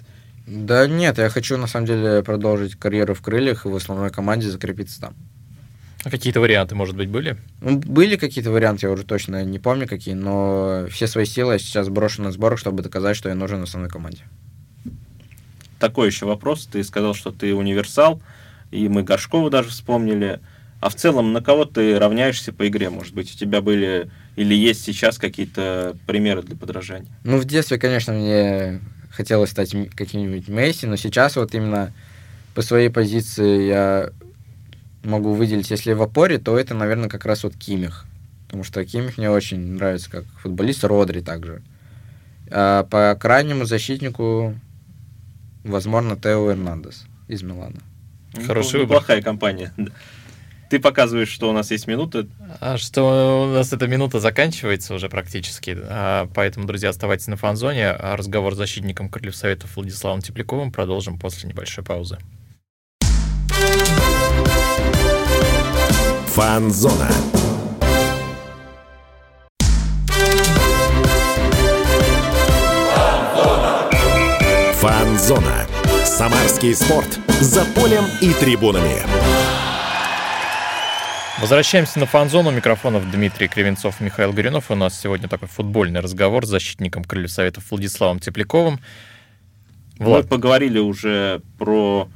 Да 0.47 0.87
нет, 0.87 1.19
я 1.19 1.29
хочу 1.29 1.57
на 1.57 1.67
самом 1.67 1.87
деле 1.87 2.23
продолжить 2.23 2.75
карьеру 2.77 3.15
в 3.15 3.23
крыльях 3.23 3.65
и 3.65 3.69
в 3.69 3.77
основной 3.77 4.11
команде 4.11 4.51
закрепиться 4.51 5.01
там. 5.01 5.15
А 6.05 6.11
какие-то 6.11 6.41
варианты, 6.41 6.75
может 6.75 6.97
быть, 6.97 7.09
были? 7.09 7.37
Ну, 7.61 7.79
были 7.79 8.17
какие-то 8.17 8.51
варианты, 8.51 8.87
я 8.87 8.93
уже 8.93 9.05
точно 9.05 9.45
не 9.45 9.61
помню 9.61 9.87
какие, 9.87 10.15
но 10.15 10.87
все 10.91 11.07
свои 11.07 11.25
силы 11.25 11.53
я 11.53 11.59
сейчас 11.61 11.89
брошу 11.89 12.23
на 12.23 12.33
сборах, 12.33 12.59
чтобы 12.59 12.83
доказать, 12.83 13.17
что 13.17 13.29
я 13.29 13.37
нужен 13.37 13.61
в 13.61 13.65
основной 13.65 13.89
команде. 13.89 14.23
Такой 15.79 16.09
еще 16.09 16.27
вопрос. 16.27 16.67
Ты 16.67 16.83
сказал, 16.83 17.15
что 17.15 17.31
ты 17.31 17.55
универсал, 17.55 18.21
и 18.73 18.89
мы 18.89 19.05
Горшкова 19.05 19.49
даже 19.49 19.69
вспомнили. 19.69 20.41
А 20.81 20.89
в 20.89 20.97
целом, 20.97 21.33
на 21.33 21.41
кого 21.41 21.65
ты 21.65 21.97
равняешься 21.97 22.53
по 22.53 22.67
игре? 22.67 22.91
Может 22.91 23.15
быть, 23.15 23.33
у 23.33 23.39
тебя 23.39 23.61
были 23.61 24.11
или 24.35 24.55
есть 24.55 24.83
сейчас 24.83 25.19
какие-то 25.19 25.97
примеры 26.07 26.43
для 26.43 26.57
подражания? 26.57 27.11
Ну, 27.23 27.39
в 27.39 27.45
детстве, 27.45 27.79
конечно, 27.79 28.13
мне 28.13 28.81
хотелось 29.13 29.51
стать 29.51 29.75
каким-нибудь 29.95 30.49
Месси, 30.49 30.87
но 30.87 30.97
сейчас 30.97 31.37
вот 31.37 31.55
именно 31.55 31.93
по 32.55 32.63
своей 32.63 32.89
позиции 32.89 33.67
я 33.67 34.11
могу 35.05 35.35
выделить, 35.35 35.71
если 35.71 35.93
в 35.93 36.03
опоре, 36.03 36.39
то 36.39 36.59
это, 36.59 36.75
наверное, 36.75 37.09
как 37.09 37.25
раз 37.25 37.45
вот 37.45 37.55
Кимих. 37.57 38.05
Потому 38.47 38.65
что 38.65 38.85
Кимих 38.85 39.19
мне 39.19 39.31
очень 39.31 39.75
нравится 39.75 40.11
как 40.11 40.25
футболист, 40.41 40.85
Родри 40.85 41.21
также. 41.21 41.63
А 42.51 42.85
по 42.85 43.17
крайнему 43.19 43.65
защитнику, 43.65 44.55
возможно, 45.65 46.17
Тео 46.17 46.51
Эрнандес 46.51 47.05
из 47.29 47.43
Милана. 47.43 47.81
Хороший 48.47 48.75
ну, 48.75 48.81
выбор. 48.81 48.97
Неплохая 48.97 49.23
компания. 49.23 49.73
Ты 50.73 50.81
показываешь, 50.81 51.29
что 51.29 51.51
у 51.51 51.53
нас 51.53 51.71
есть 51.71 51.87
минута. 51.87 52.27
А 52.59 52.79
что 52.79 53.43
у 53.43 53.55
нас 53.55 53.75
эта 53.75 53.87
минута 53.87 54.21
заканчивается 54.21 54.95
уже 54.95 55.11
практически, 55.11 55.77
а, 55.79 56.31
поэтому, 56.35 56.67
друзья, 56.67 56.89
оставайтесь 56.89 57.27
на 57.27 57.37
фан-зоне. 57.37 57.91
А 57.91 58.17
Разговор 58.17 58.55
с 58.55 58.57
защитником 58.57 59.11
Крыльев 59.11 59.37
Советов 59.37 59.77
Владиславом 59.77 60.23
Тепляковым 60.23 60.73
продолжим 60.73 61.19
после 61.19 61.51
небольшой 61.51 61.85
паузы. 61.85 62.17
Фанзона. 66.29 67.11
Фанзона. 74.77 75.67
Самарский 76.07 76.75
спорт. 76.75 77.19
За 77.43 77.63
полем 77.75 78.07
и 78.23 78.33
трибунами. 78.33 79.42
Возвращаемся 81.41 81.99
на 81.99 82.07
фан-зону. 82.07 82.51
Микрофонов 82.51 83.11
Дмитрий 83.11 83.49
Кривенцов, 83.49 84.01
Михаил 84.01 84.33
Горюнов. 84.33 84.71
У 84.71 84.75
нас 84.75 85.01
сегодня 85.01 85.29
такой 85.29 85.49
футбольный 85.49 86.01
разговор 86.01 86.47
с 86.47 86.49
защитником 86.49 87.05
Крыльев 87.05 87.31
Советов 87.33 87.65
Владиславом 87.71 88.21
Тепляковым. 88.21 88.81
Влад, 89.99 90.25
Мы 90.25 90.29
поговорили 90.29 90.79
уже 90.79 91.41
про 91.59 92.09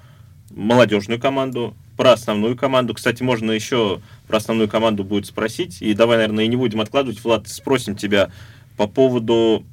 молодежную 0.51 1.19
команду, 1.19 1.75
про 1.97 2.13
основную 2.13 2.57
команду. 2.57 2.95
Кстати, 2.95 3.23
можно 3.23 3.51
еще 3.53 4.01
про 4.29 4.37
основную 4.37 4.69
команду 4.69 5.03
будет 5.03 5.27
спросить. 5.27 5.81
И 5.81 5.95
давай, 5.95 6.19
наверное, 6.19 6.45
и 6.45 6.49
не 6.49 6.57
будем 6.57 6.81
откладывать. 6.81 7.25
Влад, 7.25 7.49
спросим 7.49 7.97
тебя 7.97 8.31
по 8.77 8.87
поводу 8.87 9.65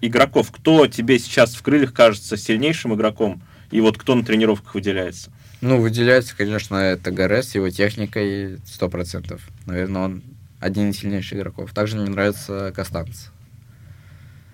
игроков. 0.00 0.52
Кто 0.52 0.86
тебе 0.86 1.18
сейчас 1.18 1.54
в 1.54 1.62
крыльях 1.62 1.92
кажется 1.92 2.36
сильнейшим 2.36 2.94
игроком? 2.94 3.42
И 3.72 3.80
вот 3.80 3.98
кто 3.98 4.14
на 4.14 4.24
тренировках 4.24 4.74
выделяется? 4.74 5.32
Ну, 5.62 5.80
выделяется, 5.80 6.36
конечно, 6.36 6.74
это 6.74 7.10
Гарес 7.12 7.50
с 7.50 7.54
его 7.54 7.70
техникой 7.70 8.56
100%. 8.66 9.40
Наверное, 9.66 10.02
он 10.02 10.22
один 10.58 10.90
из 10.90 10.98
сильнейших 10.98 11.38
игроков. 11.38 11.72
Также 11.72 11.96
мне 11.96 12.10
нравится 12.10 12.72
Костанц. 12.74 13.28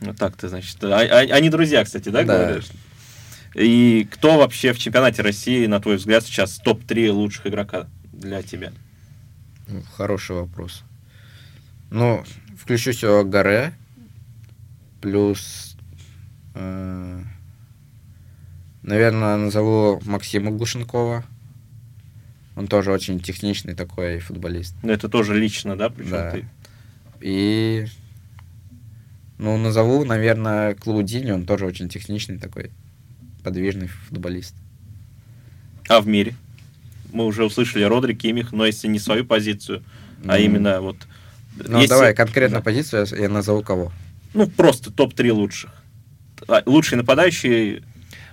Ну 0.01 0.15
так 0.15 0.37
ты, 0.37 0.49
значит. 0.49 0.83
а- 0.85 0.97
а- 1.01 1.35
Они 1.35 1.49
друзья, 1.51 1.83
кстати, 1.85 2.11
да, 2.11 2.23
Да. 2.25 2.45
говоришь? 2.47 2.69
И 3.55 4.07
кто 4.13 4.37
вообще 4.39 4.73
в 4.75 4.79
чемпионате 4.79 5.23
России, 5.23 5.67
на 5.67 5.81
твой 5.81 5.97
взгляд, 5.97 6.25
сейчас 6.25 6.59
топ-3 6.59 7.11
лучших 7.11 7.47
игрока 7.47 7.89
для 8.13 8.43
тебя? 8.43 8.73
Ну, 9.67 9.83
Хороший 9.97 10.37
вопрос. 10.37 10.85
Ну, 11.91 12.23
включу 12.57 12.93
сюда 12.93 13.25
Гаре, 13.25 13.73
плюс, 15.01 15.75
э, 16.55 17.23
наверное, 18.89 19.37
назову 19.37 20.01
Максима 20.05 20.51
Глушенкова. 20.51 21.25
Он 22.57 22.67
тоже 22.67 22.91
очень 22.91 23.21
техничный 23.21 23.75
такой 23.75 24.19
футболист. 24.19 24.75
Ну, 24.83 24.91
это 24.91 25.09
тоже 25.09 25.39
лично, 25.39 25.77
да? 25.77 25.91
Причем 25.91 26.11
Да. 26.11 26.31
ты. 26.33 26.45
И, 27.21 27.87
ну, 29.39 29.57
назову, 29.57 30.05
наверное, 30.05 30.75
Клаудини, 30.75 31.31
он 31.31 31.45
тоже 31.47 31.67
очень 31.67 31.89
техничный 31.89 32.39
такой, 32.39 32.71
подвижный 33.45 33.87
футболист. 33.87 34.55
А 35.89 36.01
в 36.01 36.09
мире? 36.09 36.35
Мы 37.13 37.25
уже 37.27 37.45
услышали 37.45 37.85
Родри, 37.85 38.15
Кимих, 38.15 38.53
но 38.53 38.67
если 38.67 38.89
не 38.89 38.99
свою 38.99 39.25
позицию, 39.25 39.83
а 40.25 40.37
Ну, 40.37 40.45
именно 40.45 40.81
вот... 40.81 40.97
Ну, 41.57 41.77
если- 41.79 41.89
давай, 41.89 42.15
конкретно 42.15 42.59
да. 42.59 42.63
позицию 42.63 43.07
я, 43.11 43.17
я 43.23 43.29
назову 43.29 43.63
кого. 43.63 43.93
Ну, 44.35 44.47
просто 44.49 44.91
топ-3 44.93 45.33
лучших. 45.33 45.73
А, 46.49 46.63
Лучший 46.67 46.99
нападающий, 46.99 47.83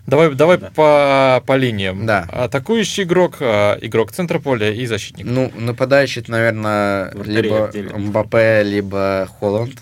давай, 0.07 0.33
давай 0.35 0.57
Да. 0.57 0.71
по, 0.71 1.43
по 1.45 1.55
линиям. 1.57 2.05
Да. 2.05 2.23
Атакующий 2.23 3.03
игрок, 3.03 3.37
а, 3.41 3.77
игрок 3.81 4.11
центра 4.11 4.39
поля 4.39 4.71
и 4.71 4.85
защитник. 4.85 5.25
Ну, 5.25 5.51
нападающий, 5.55 6.21
это, 6.21 6.31
наверное, 6.31 7.11
Вратарей 7.11 7.41
либо 7.41 7.67
отдельно. 7.69 7.97
Мбаппе, 7.97 8.63
либо 8.63 9.27
Холланд. 9.39 9.79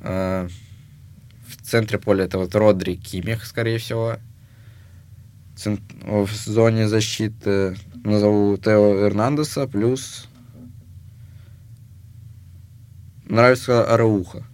Э, 0.00 0.48
В 1.48 1.66
центре 1.66 1.98
поля 1.98 2.24
это 2.24 2.38
вот 2.38 2.54
Родри, 2.54 2.96
Кимих, 2.96 3.44
скорее 3.46 3.78
всего. 3.78 4.16
В 6.02 6.28
зоне 6.30 6.88
защиты 6.88 7.76
назову 8.04 8.56
Тео 8.58 9.06
Эрнандеса, 9.06 9.66
плюс 9.66 10.28
нравится 13.26 13.84
Арауха. 13.92 14.44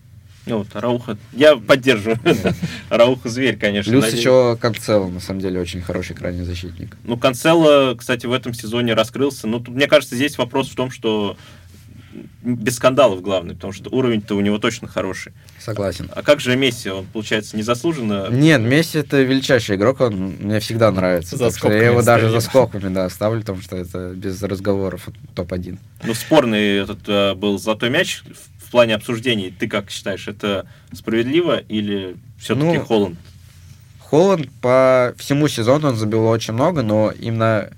Ну, 0.47 0.59
вот, 0.59 0.69
Рауха, 0.75 1.19
я 1.33 1.57
поддерживаю. 1.57 2.19
Рауха 2.89 3.29
зверь, 3.29 3.57
конечно. 3.57 3.93
Плюс 3.93 4.05
надеюсь. 4.05 4.21
еще 4.21 4.57
Канцело, 4.61 5.09
на 5.09 5.21
самом 5.21 5.41
деле, 5.41 5.61
очень 5.61 5.83
хороший 5.83 6.17
крайний 6.17 6.45
защитник. 6.45 6.97
Ну, 7.05 7.17
Канцело, 7.17 7.95
кстати, 7.95 8.27
в 8.27 8.33
этом 8.33 8.55
сезоне 8.55 8.95
раскрылся. 8.95 9.47
Ну, 9.47 9.61
тут, 9.61 9.75
мне 9.75 9.87
кажется, 9.87 10.17
здесь 10.17 10.39
вопрос 10.39 10.69
в 10.71 10.75
том, 10.75 10.91
что 10.91 11.37
без 12.43 12.77
скандалов 12.77 13.23
главный, 13.23 13.55
потому 13.55 13.73
что 13.73 13.91
уровень-то 13.91 14.35
у 14.35 14.41
него 14.41 14.59
точно 14.59 14.89
хороший. 14.89 15.33
Согласен. 15.59 16.11
А 16.15 16.23
как 16.23 16.41
же 16.41 16.57
Месси? 16.57 16.89
Он, 16.89 17.07
получается, 17.07 17.57
незаслуженно... 17.57 18.29
Нет, 18.31 18.61
Месси 18.61 18.99
это 18.99 19.23
величайший 19.23 19.77
игрок, 19.77 20.01
он 20.01 20.37
мне 20.41 20.59
всегда 20.61 20.91
нравится. 20.91 21.37
За 21.37 21.37
что 21.37 21.47
я 21.47 21.51
скобками 21.51 21.85
его 21.85 22.03
даже 22.03 22.31
за 22.31 22.41
скобками, 22.41 22.93
да, 22.93 23.09
ставлю, 23.11 23.41
потому 23.41 23.61
что 23.61 23.77
это 23.77 24.13
без 24.15 24.43
разговоров 24.43 25.09
топ-1. 25.35 25.79
Ну, 26.03 26.15
спорный 26.15 26.79
этот 26.79 27.01
э, 27.07 27.35
был 27.35 27.59
золотой 27.59 27.91
мяч 27.91 28.23
в, 28.71 28.73
плане 28.73 28.95
обсуждений. 28.95 29.51
Ты 29.51 29.67
как 29.67 29.91
считаешь, 29.91 30.29
это 30.29 30.65
справедливо 30.93 31.57
или 31.59 32.17
все-таки 32.39 32.79
Ну, 32.79 32.85
Холланд? 32.85 33.19
Холланд 33.99 34.49
по 34.61 35.13
всему 35.19 35.49
сезону 35.49 35.89
он 35.89 35.97
забил 35.97 36.25
очень 36.27 36.55
много, 36.55 36.83
но 36.83 37.11
именно 37.11 37.71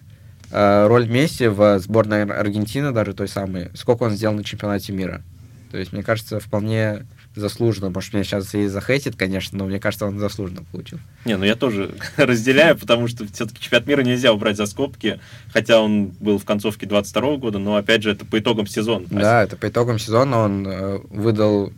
э, 0.50 0.86
роль 0.86 1.08
Месси 1.08 1.46
в 1.46 1.78
сборной 1.78 2.24
Ар- 2.24 2.32
Аргентины, 2.32 2.92
даже 2.92 3.14
той 3.14 3.26
самой, 3.28 3.70
сколько 3.72 4.02
он 4.02 4.10
сделал 4.10 4.34
на 4.34 4.44
чемпионате 4.44 4.92
мира. 4.92 5.22
То 5.70 5.78
есть, 5.78 5.94
мне 5.94 6.02
кажется, 6.02 6.40
вполне 6.40 7.06
заслуженно. 7.34 7.90
Может, 7.90 8.12
меня 8.12 8.24
сейчас 8.24 8.54
и 8.54 8.66
захейтит, 8.66 9.16
конечно, 9.16 9.58
но 9.58 9.66
мне 9.66 9.80
кажется, 9.80 10.06
он 10.06 10.18
заслуженно 10.18 10.64
получил. 10.70 10.98
Не, 11.24 11.36
ну 11.36 11.44
я 11.44 11.56
тоже 11.56 11.94
разделяю, 12.16 12.76
потому 12.76 13.08
что 13.08 13.26
все-таки 13.26 13.60
чемпионат 13.60 13.86
мира 13.86 14.02
нельзя 14.02 14.32
убрать 14.32 14.56
за 14.56 14.66
скобки, 14.66 15.20
хотя 15.52 15.80
он 15.80 16.08
был 16.20 16.38
в 16.38 16.44
концовке 16.44 16.86
22 16.86 17.36
года, 17.36 17.58
но 17.58 17.76
опять 17.76 18.02
же 18.02 18.10
это 18.10 18.24
по 18.24 18.38
итогам 18.38 18.66
сезона. 18.66 19.06
Да, 19.10 19.44
это 19.44 19.56
по 19.56 19.68
итогам 19.68 19.98
сезона 19.98 20.38
он 20.38 20.66
э, 20.66 20.98
выдал 21.10 21.72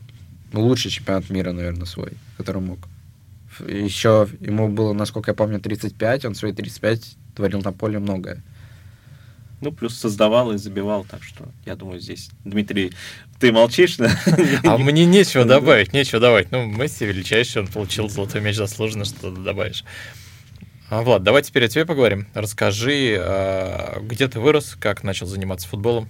лучший 0.52 0.90
чемпионат 0.90 1.30
мира, 1.30 1.52
наверное, 1.52 1.86
свой, 1.86 2.12
который 2.36 2.62
мог. 2.62 2.78
Еще 3.60 4.28
ему 4.40 4.68
было, 4.68 4.92
насколько 4.92 5.30
я 5.30 5.34
помню, 5.34 5.60
35, 5.60 6.24
он 6.24 6.34
свои 6.34 6.52
35 6.52 7.16
творил 7.34 7.62
на 7.62 7.72
поле 7.72 7.98
многое. 7.98 8.42
Ну, 9.60 9.72
плюс 9.72 9.98
создавал 9.98 10.52
и 10.52 10.58
забивал, 10.58 11.04
так 11.08 11.22
что 11.22 11.44
я 11.64 11.76
думаю, 11.76 12.00
здесь, 12.00 12.30
Дмитрий, 12.44 12.92
ты 13.40 13.52
молчишь, 13.52 13.96
да? 13.96 14.10
А 14.64 14.78
мне 14.78 15.06
нечего 15.06 15.44
добавить, 15.44 15.92
нечего 15.92 16.20
добавить. 16.20 16.50
Ну, 16.50 16.66
Месси 16.66 17.06
величайший, 17.06 17.62
он 17.62 17.68
получил 17.68 18.08
золотой 18.08 18.40
мяч 18.40 18.56
заслуженно, 18.56 19.04
что 19.04 19.34
ты 19.34 19.40
добавишь. 19.40 19.84
А, 20.90 21.02
Влад, 21.02 21.22
давай 21.22 21.42
теперь 21.42 21.64
о 21.64 21.68
тебе 21.68 21.86
поговорим. 21.86 22.26
Расскажи, 22.34 23.16
а, 23.18 24.00
где 24.00 24.28
ты 24.28 24.38
вырос, 24.38 24.76
как 24.78 25.02
начал 25.02 25.26
заниматься 25.26 25.66
футболом. 25.66 26.08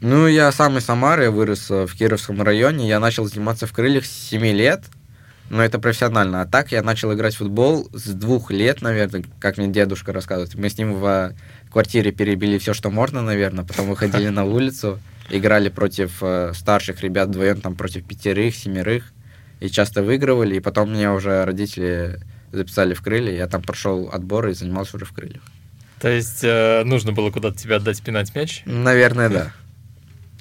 Ну, 0.00 0.26
я 0.26 0.52
сам 0.52 0.76
из 0.76 0.84
Самары, 0.84 1.24
я 1.24 1.30
вырос 1.30 1.70
э, 1.70 1.86
в 1.86 1.96
Кировском 1.96 2.42
районе, 2.42 2.86
я 2.86 3.00
начал 3.00 3.24
заниматься 3.24 3.66
в 3.66 3.72
крыльях 3.72 4.04
с 4.04 4.28
7 4.28 4.44
лет, 4.48 4.84
но 5.50 5.64
это 5.64 5.78
профессионально. 5.78 6.42
А 6.42 6.46
так 6.46 6.72
я 6.72 6.82
начал 6.82 7.12
играть 7.14 7.34
в 7.34 7.38
футбол 7.38 7.88
с 7.92 8.08
двух 8.10 8.50
лет, 8.50 8.82
наверное, 8.82 9.24
как 9.38 9.58
мне 9.58 9.68
дедушка 9.68 10.12
рассказывает. 10.12 10.54
Мы 10.54 10.68
с 10.68 10.78
ним 10.78 10.94
в 10.94 11.34
квартире 11.70 12.12
перебили 12.12 12.58
все, 12.58 12.74
что 12.74 12.90
можно, 12.90 13.22
наверное, 13.22 13.64
потом 13.64 13.88
выходили 13.88 14.28
на 14.28 14.44
улицу, 14.44 14.98
играли 15.30 15.68
против 15.68 16.22
э, 16.22 16.52
старших 16.54 17.02
ребят 17.02 17.28
вдвоем, 17.28 17.60
там, 17.60 17.74
против 17.74 18.04
пятерых, 18.04 18.54
семерых, 18.54 19.12
и 19.60 19.68
часто 19.68 20.02
выигрывали, 20.02 20.56
и 20.56 20.60
потом 20.60 20.92
меня 20.92 21.12
уже 21.12 21.44
родители 21.44 22.20
записали 22.52 22.94
в 22.94 23.02
крылья. 23.02 23.32
Я 23.32 23.46
там 23.46 23.62
прошел 23.62 24.10
отбор 24.12 24.48
и 24.48 24.54
занимался 24.54 24.96
уже 24.96 25.04
в 25.04 25.12
крыльях. 25.12 25.42
То 26.00 26.08
есть 26.08 26.40
э, 26.42 26.82
нужно 26.84 27.12
было 27.12 27.30
куда-то 27.30 27.56
тебя 27.56 27.76
отдать 27.76 28.02
пинать 28.02 28.34
мяч? 28.34 28.62
Наверное, 28.66 29.28
да. 29.28 29.52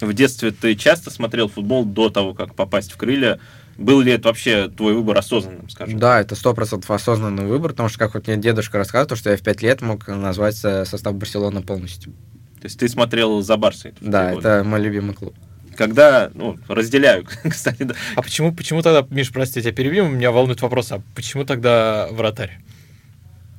В 0.01 0.13
детстве 0.13 0.51
ты 0.51 0.75
часто 0.75 1.09
смотрел 1.09 1.47
футбол 1.47 1.85
до 1.85 2.09
того, 2.09 2.33
как 2.33 2.55
попасть 2.55 2.91
в 2.91 2.97
крылья. 2.97 3.39
Был 3.77 4.01
ли 4.01 4.13
это 4.13 4.29
вообще 4.29 4.69
твой 4.69 4.93
выбор 4.93 5.17
осознанным, 5.17 5.69
скажем? 5.69 5.99
Да, 5.99 6.21
это 6.21 6.35
сто 6.35 6.53
процентов 6.53 6.89
осознанный 6.91 7.45
выбор, 7.45 7.71
потому 7.71 7.89
что, 7.89 7.99
как 7.99 8.13
вот 8.13 8.27
мне 8.27 8.37
дедушка 8.37 8.77
рассказывал, 8.77 9.17
что 9.17 9.31
я 9.31 9.37
в 9.37 9.41
пять 9.41 9.61
лет 9.61 9.81
мог 9.81 10.07
назвать 10.07 10.55
состав 10.55 11.13
Барселоны 11.15 11.61
полностью. 11.61 12.13
То 12.61 12.67
есть 12.67 12.79
ты 12.79 12.87
смотрел 12.87 13.41
за 13.41 13.57
Барсой? 13.57 13.93
Да, 13.99 14.33
годы. 14.33 14.47
это 14.47 14.63
мой 14.63 14.79
любимый 14.81 15.13
клуб. 15.13 15.35
Когда, 15.75 16.31
ну, 16.33 16.57
разделяю, 16.69 17.25
кстати, 17.49 17.83
да. 17.83 17.95
А 18.15 18.21
почему, 18.21 18.53
почему 18.55 18.81
тогда, 18.81 19.05
Миш, 19.09 19.31
прости, 19.31 19.59
я 19.59 19.63
тебя 19.63 19.73
перебью, 19.73 20.07
меня 20.07 20.31
волнует 20.31 20.61
вопрос, 20.61 20.91
а 20.91 21.01
почему 21.13 21.43
тогда 21.43 22.07
вратарь? 22.11 22.59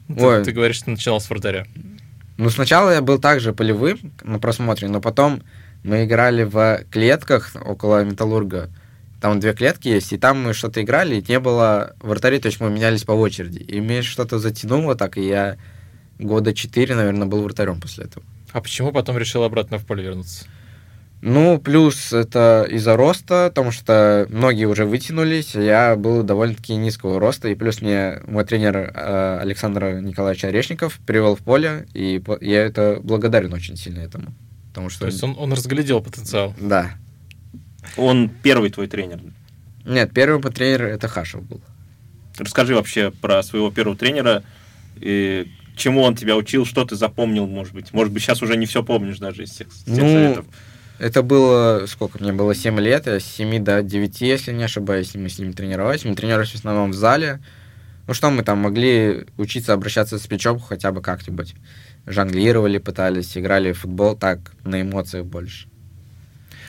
Ты, 0.08 0.24
Ой. 0.24 0.44
ты 0.44 0.52
говоришь, 0.52 0.76
что 0.76 0.90
начинал 0.90 1.20
с 1.20 1.28
вратаря. 1.28 1.66
Ну, 2.38 2.50
сначала 2.50 2.90
я 2.90 3.02
был 3.02 3.18
также 3.18 3.52
полевым 3.52 4.12
на 4.22 4.38
просмотре, 4.38 4.88
но 4.88 5.00
потом 5.00 5.42
мы 5.84 6.04
играли 6.04 6.44
в 6.44 6.84
клетках 6.90 7.52
около 7.64 8.04
Металлурга. 8.04 8.70
Там 9.20 9.40
две 9.40 9.54
клетки 9.54 9.88
есть, 9.88 10.12
и 10.12 10.18
там 10.18 10.42
мы 10.42 10.52
что-то 10.52 10.82
играли, 10.82 11.16
и 11.16 11.24
не 11.26 11.40
было 11.40 11.94
вратарей, 12.00 12.38
то 12.38 12.46
есть 12.46 12.60
мы 12.60 12.70
менялись 12.70 13.04
по 13.04 13.12
очереди. 13.12 13.58
И 13.58 13.80
мне 13.80 14.02
что-то 14.02 14.38
затянуло 14.38 14.94
так, 14.94 15.16
и 15.16 15.26
я 15.26 15.56
года 16.18 16.54
четыре, 16.54 16.94
наверное, 16.94 17.26
был 17.26 17.42
вратарем 17.42 17.80
после 17.80 18.04
этого. 18.04 18.24
А 18.52 18.60
почему 18.60 18.92
потом 18.92 19.18
решил 19.18 19.42
обратно 19.42 19.78
в 19.78 19.86
поле 19.86 20.04
вернуться? 20.04 20.46
Ну, 21.22 21.58
плюс 21.58 22.12
это 22.12 22.66
из-за 22.70 22.94
роста, 22.96 23.46
потому 23.48 23.72
что 23.72 24.26
многие 24.28 24.66
уже 24.66 24.84
вытянулись, 24.84 25.56
а 25.56 25.62
я 25.62 25.96
был 25.96 26.22
довольно-таки 26.22 26.76
низкого 26.76 27.18
роста, 27.18 27.48
и 27.48 27.54
плюс 27.54 27.80
мне 27.80 28.20
мой 28.26 28.44
тренер 28.44 28.92
э, 28.94 29.38
Александр 29.40 30.00
Николаевич 30.00 30.44
Орешников 30.44 30.98
привел 31.06 31.34
в 31.34 31.40
поле, 31.40 31.86
и 31.94 32.22
я 32.42 32.62
это 32.62 33.00
благодарен 33.02 33.52
очень 33.54 33.76
сильно 33.76 34.00
этому. 34.00 34.34
Потому 34.68 34.90
что... 34.90 35.00
То 35.00 35.06
есть 35.06 35.22
он, 35.22 35.34
он 35.38 35.52
разглядел 35.54 36.02
потенциал. 36.02 36.54
Да. 36.60 36.92
Он 37.96 38.28
первый 38.28 38.70
твой 38.70 38.86
тренер. 38.86 39.20
Нет, 39.84 40.12
первый 40.12 40.40
мой 40.42 40.52
тренер 40.52 40.84
это 40.84 41.08
Хашев 41.08 41.42
был. 41.42 41.60
Расскажи 42.38 42.74
вообще 42.74 43.10
про 43.10 43.42
своего 43.42 43.70
первого 43.70 43.96
тренера, 43.96 44.42
и 44.96 45.50
чему 45.76 46.02
он 46.02 46.16
тебя 46.16 46.36
учил, 46.36 46.66
что 46.66 46.84
ты 46.84 46.96
запомнил, 46.96 47.46
может 47.46 47.72
быть. 47.72 47.92
Может 47.92 48.12
быть, 48.12 48.22
сейчас 48.22 48.42
уже 48.42 48.56
не 48.56 48.66
все 48.66 48.82
помнишь 48.82 49.18
даже 49.18 49.44
из 49.44 49.52
тех, 49.52 49.68
из 49.68 49.84
тех 49.84 49.96
Ну, 49.96 50.08
советов. 50.08 50.46
Это 50.98 51.22
было, 51.22 51.84
сколько 51.86 52.22
мне 52.22 52.32
было, 52.32 52.54
7 52.54 52.80
лет, 52.80 53.06
я 53.06 53.20
с 53.20 53.24
7 53.24 53.62
до 53.62 53.82
9, 53.82 54.20
если 54.22 54.52
не 54.52 54.64
ошибаюсь, 54.64 55.14
мы 55.14 55.28
с 55.28 55.38
ним 55.38 55.52
тренировались. 55.52 56.04
Мы 56.04 56.14
тренировались 56.14 56.52
в 56.52 56.54
основном 56.56 56.90
в 56.92 56.94
зале. 56.94 57.40
Ну 58.06 58.14
что 58.14 58.30
мы 58.30 58.42
там 58.42 58.58
могли 58.58 59.26
учиться 59.36 59.72
обращаться 59.72 60.18
с 60.18 60.30
мячом 60.30 60.58
хотя 60.58 60.92
бы 60.92 61.02
как-нибудь. 61.02 61.54
Жонглировали, 62.06 62.78
пытались, 62.78 63.36
играли 63.36 63.72
в 63.72 63.80
футбол 63.80 64.16
так, 64.16 64.52
на 64.64 64.80
эмоциях 64.80 65.26
больше. 65.26 65.68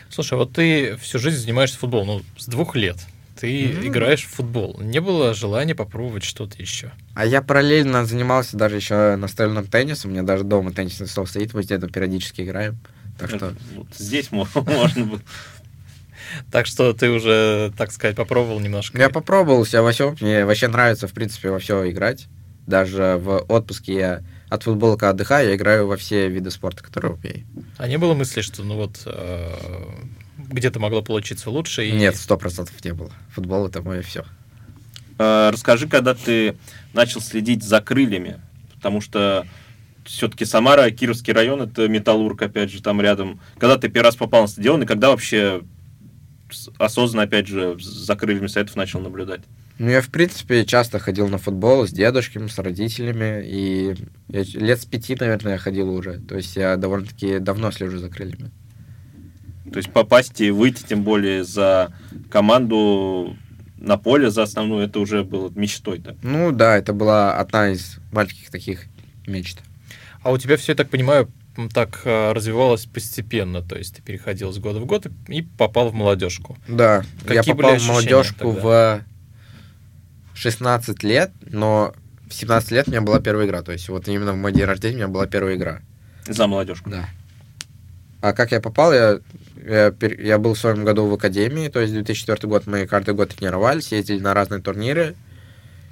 Слушай, 0.10 0.34
а 0.34 0.38
вот 0.38 0.54
ты 0.54 0.96
всю 0.98 1.20
жизнь 1.20 1.38
занимаешься 1.42 1.78
футболом, 1.78 2.08
ну, 2.08 2.22
с 2.38 2.46
двух 2.48 2.76
лет. 2.76 2.98
Ты 3.40 3.68
Мгм. 3.70 3.88
играешь 3.90 4.24
в 4.24 4.30
футбол. 4.30 4.78
Не 4.80 5.00
было 5.00 5.34
желания 5.36 5.76
попробовать 5.76 6.24
что-то 6.24 6.60
еще? 6.60 6.92
А 7.14 7.24
я 7.26 7.42
параллельно 7.44 8.04
занимался 8.06 8.58
даже 8.58 8.78
еще 8.78 9.16
настольным 9.16 9.68
теннисом. 9.68 10.10
У 10.10 10.14
меня 10.14 10.24
даже 10.24 10.44
дома 10.44 10.72
теннисный 10.72 11.08
стол 11.08 11.28
стоит, 11.28 11.54
мы 11.54 11.62
с 11.64 11.68
дедом 11.68 11.92
периодически 11.92 12.42
играем. 12.42 12.80
Так 13.20 13.30
что 13.30 13.54
Вот 13.76 13.88
здесь 13.96 14.32
мо- 14.32 14.48
можно 14.56 15.06
было. 15.06 15.22
Так 16.52 16.66
что 16.66 16.94
ты 16.94 17.10
уже, 17.10 17.72
так 17.78 17.92
сказать, 17.92 18.16
попробовал 18.16 18.60
немножко. 18.60 18.98
Я 18.98 19.10
попробовал 19.10 19.66
себя 19.66 19.82
во 19.84 19.92
всем. 19.92 20.18
Мне 20.20 20.44
вообще 20.46 20.68
нравится, 20.68 21.08
в 21.08 21.14
принципе, 21.14 21.52
во 21.52 21.60
все 21.60 21.90
играть. 21.92 22.28
Даже 22.66 23.18
в 23.22 23.46
отпуске 23.48 23.94
я 23.94 24.24
от 24.50 24.64
футбола, 24.64 24.96
когда 24.96 25.10
отдыхаю, 25.10 25.50
я 25.50 25.56
играю 25.56 25.88
во 25.88 25.98
все 25.98 26.30
виды 26.30 26.52
спорта, 26.52 26.84
которые 26.84 27.14
умею. 27.14 27.46
А 27.78 27.88
не 27.88 27.98
было 27.98 28.14
мысли, 28.14 28.42
что 28.42 28.64
ну 28.64 28.76
вот 28.76 29.02
э, 29.06 29.54
где-то 30.38 30.80
могло 30.80 31.02
получиться 31.02 31.50
лучше? 31.50 31.88
И... 31.88 31.92
Нет, 31.92 32.16
сто 32.16 32.38
процентов 32.38 32.84
не 32.84 32.94
было. 32.94 33.12
Футбол 33.34 33.68
это 33.68 33.82
мое 33.82 34.02
все. 34.02 34.24
А, 35.18 35.52
Расскажи, 35.52 35.88
когда 35.88 36.14
ты 36.14 36.58
начал 36.94 37.22
следить 37.22 37.64
за 37.64 37.82
крыльями, 37.82 38.40
потому 38.76 39.02
что 39.02 39.46
все-таки 40.06 40.46
Самара, 40.46 40.90
Кировский 40.92 41.34
район, 41.34 41.62
это 41.62 41.88
Металлург, 41.88 42.42
опять 42.42 42.72
же, 42.72 42.82
там 42.82 43.02
рядом. 43.02 43.42
Когда 43.58 43.78
ты 43.78 43.90
первый 43.90 44.06
раз 44.06 44.16
попал 44.16 44.44
на 44.44 44.48
стадион, 44.48 44.84
и 44.84 44.86
когда 44.86 45.10
вообще 45.10 45.62
осознанно, 46.78 47.24
опять 47.24 47.48
же, 47.48 47.78
за 47.80 48.16
крыльями 48.16 48.48
советов 48.48 48.78
начал 48.78 49.02
наблюдать? 49.02 49.42
Ну, 49.80 49.90
я, 49.90 50.02
в 50.02 50.10
принципе, 50.10 50.66
часто 50.66 50.98
ходил 51.00 51.28
на 51.28 51.38
футбол 51.38 51.86
с 51.88 51.92
дедушками, 51.92 52.48
с 52.48 52.58
родителями, 52.58 53.44
и 53.46 53.96
я 54.30 54.44
лет 54.60 54.82
с 54.82 54.86
пяти, 54.86 55.16
наверное, 55.20 55.54
я 55.54 55.58
ходил 55.60 55.90
уже. 55.94 56.20
То 56.20 56.36
есть 56.36 56.56
я 56.56 56.78
довольно-таки 56.78 57.40
давно 57.40 57.72
слежу 57.72 58.00
за 58.00 58.10
крыльями. 58.10 58.50
То 59.72 59.78
есть 59.78 59.92
попасть 59.92 60.40
и 60.42 60.50
выйти, 60.50 60.84
тем 60.84 61.04
более, 61.04 61.44
за 61.44 61.94
команду 62.32 63.36
на 63.78 63.98
поле, 63.98 64.32
за 64.32 64.44
основную, 64.44 64.88
это 64.88 65.00
уже 65.00 65.24
было 65.24 65.52
мечтой, 65.54 66.00
да? 66.00 66.16
Ну 66.24 66.52
да, 66.52 66.78
это 66.78 66.94
была 66.94 67.38
одна 67.38 67.70
из 67.70 67.98
маленьких 68.12 68.50
таких 68.50 68.86
мечт. 69.28 69.60
А 70.24 70.32
у 70.32 70.38
тебя 70.38 70.58
все, 70.58 70.72
я 70.72 70.76
так 70.76 70.90
понимаю, 70.90 71.30
так 71.74 72.02
э, 72.06 72.32
развивалось 72.34 72.86
постепенно. 72.86 73.62
То 73.62 73.78
есть 73.78 73.96
ты 73.98 74.02
переходил 74.02 74.52
с 74.52 74.58
года 74.58 74.80
в 74.80 74.86
год 74.86 75.08
и- 75.28 75.42
попал 75.42 75.90
в 75.90 75.94
молодежку. 75.94 76.58
Да, 76.68 77.04
я 77.30 77.36
Какие 77.38 77.54
были 77.54 77.68
попал 77.68 77.80
в 77.80 77.88
молодежку 77.88 78.54
тогда? 78.54 78.62
в 78.62 79.04
16 80.38 81.04
лет, 81.04 81.32
но 81.50 81.94
в 82.30 82.34
17 82.34 82.72
лет 82.72 82.88
у 82.88 82.92
меня 82.92 83.02
была 83.02 83.20
первая 83.20 83.48
игра. 83.48 83.64
То 83.64 83.72
есть 83.72 83.90
вот 83.90 84.08
именно 84.08 84.34
в 84.34 84.38
мой 84.38 84.54
день 84.54 84.66
рождения 84.66 84.96
у 84.96 84.98
меня 84.98 85.08
была 85.08 85.26
первая 85.26 85.56
игра. 85.56 85.82
За 86.28 86.46
молодежку. 86.46 86.90
Да. 86.90 87.10
А 88.22 88.34
как 88.34 88.52
я 88.52 88.62
попал, 88.62 88.94
я, 88.94 89.20
я, 89.66 89.94
я 90.02 90.38
был 90.38 90.54
в 90.54 90.60
своем 90.60 90.86
году 90.86 91.08
в 91.08 91.14
академии, 91.14 91.70
то 91.70 91.80
есть 91.80 91.94
2004 91.94 92.48
год 92.48 92.68
мы 92.68 92.86
каждый 92.86 93.14
год 93.16 93.30
тренировались, 93.30 93.92
ездили 93.92 94.20
на 94.20 94.34
разные 94.34 94.62
турниры. 94.62 95.16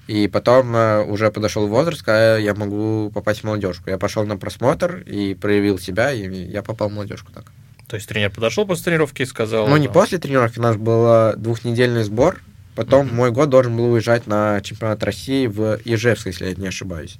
И 0.08 0.28
потом 0.28 0.76
э, 0.76 1.04
уже 1.04 1.32
подошел 1.32 1.68
возраст, 1.68 2.04
когда 2.04 2.38
я 2.38 2.54
могу 2.54 3.10
попасть 3.12 3.42
в 3.42 3.44
молодежку. 3.46 3.90
Я 3.90 3.98
пошел 3.98 4.24
на 4.24 4.38
просмотр 4.38 4.98
и 4.98 5.34
проявил 5.34 5.80
себя, 5.80 6.12
и 6.12 6.28
я 6.30 6.62
попал 6.62 6.90
в 6.90 6.94
молодежку 6.94 7.32
так. 7.32 7.52
То 7.88 7.96
есть 7.96 8.08
тренер 8.08 8.30
подошел 8.30 8.68
после 8.68 8.86
тренировки 8.86 9.24
и 9.24 9.26
сказал... 9.26 9.68
Ну, 9.68 9.78
не 9.78 9.88
после 9.88 10.20
тренировки, 10.20 10.60
у 10.60 10.62
нас 10.62 10.76
был 10.76 11.34
двухнедельный 11.38 12.04
сбор. 12.04 12.42
Потом 12.76 13.08
Мгм. 13.08 13.16
мой 13.16 13.32
год 13.32 13.50
должен 13.50 13.76
был 13.76 13.92
уезжать 13.94 14.28
на 14.28 14.60
чемпионат 14.62 15.02
России 15.04 15.48
в 15.48 15.80
Ижевск, 15.86 16.28
если 16.28 16.48
я 16.48 16.56
не 16.56 16.68
ошибаюсь. 16.68 17.18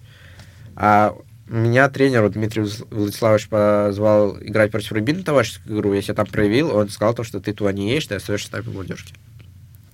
А 0.76 1.16
меня 1.48 1.90
тренер 1.90 2.24
вот, 2.24 2.34
Дмитрий 2.34 2.64
Владис- 2.64 2.86
Владиславович 2.92 3.48
позвал 3.48 4.38
играть 4.42 4.72
против 4.72 4.92
Рубина 4.92 5.24
товарищескую 5.24 5.78
игру. 5.80 5.94
Я 5.94 6.02
себя 6.02 6.16
там 6.16 6.26
проявил, 6.26 6.76
он 6.76 6.90
сказал, 6.90 7.14
то, 7.14 7.24
что 7.24 7.40
ты 7.40 7.54
туда 7.54 7.72
не 7.72 7.90
едешь, 7.92 8.08
ты 8.08 8.16
остаешься 8.16 8.52
там 8.52 8.62
в 8.64 8.74
молодежке. 8.74 9.14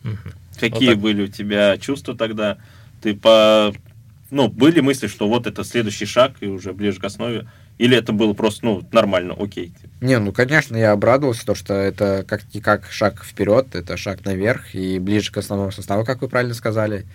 мгм. 0.04 0.17
Какие 0.60 0.88
Вот 0.89 0.93
так. 0.95 1.00
были 1.00 1.24
у 1.24 1.28
тебя 1.28 1.78
чувства 1.78 2.15
тогда? 2.15 2.58
Ты 3.02 3.15
по... 3.15 3.74
Ну, 4.32 4.47
были 4.47 4.80
мысли, 4.80 5.08
что 5.08 5.28
вот 5.28 5.45
это 5.45 5.63
следующий 5.63 6.06
шаг 6.06 6.34
и 6.39 6.47
уже 6.47 6.71
ближе 6.74 7.00
к 7.00 7.04
основе? 7.04 7.47
Или 7.82 7.98
это 7.98 8.13
было 8.13 8.34
просто, 8.34 8.63
ну, 8.63 8.84
нормально, 8.91 9.36
окей? 9.39 9.74
Не, 10.02 10.20
ну, 10.20 10.32
конечно, 10.32 10.78
я 10.78 10.91
обрадовался, 10.91 11.48
то, 11.48 11.56
что 11.56 11.74
это 11.74 12.24
как-никак 12.28 12.86
шаг 12.91 13.26
вперед, 13.26 13.74
это 13.74 13.98
шаг 13.98 14.24
наверх 14.24 14.76
и 14.76 15.00
ближе 15.00 15.32
к 15.32 15.38
основному 15.38 15.72
составу, 15.72 16.06
как 16.06 16.22
вы 16.22 16.28
правильно 16.28 16.54
сказали. 16.54 17.08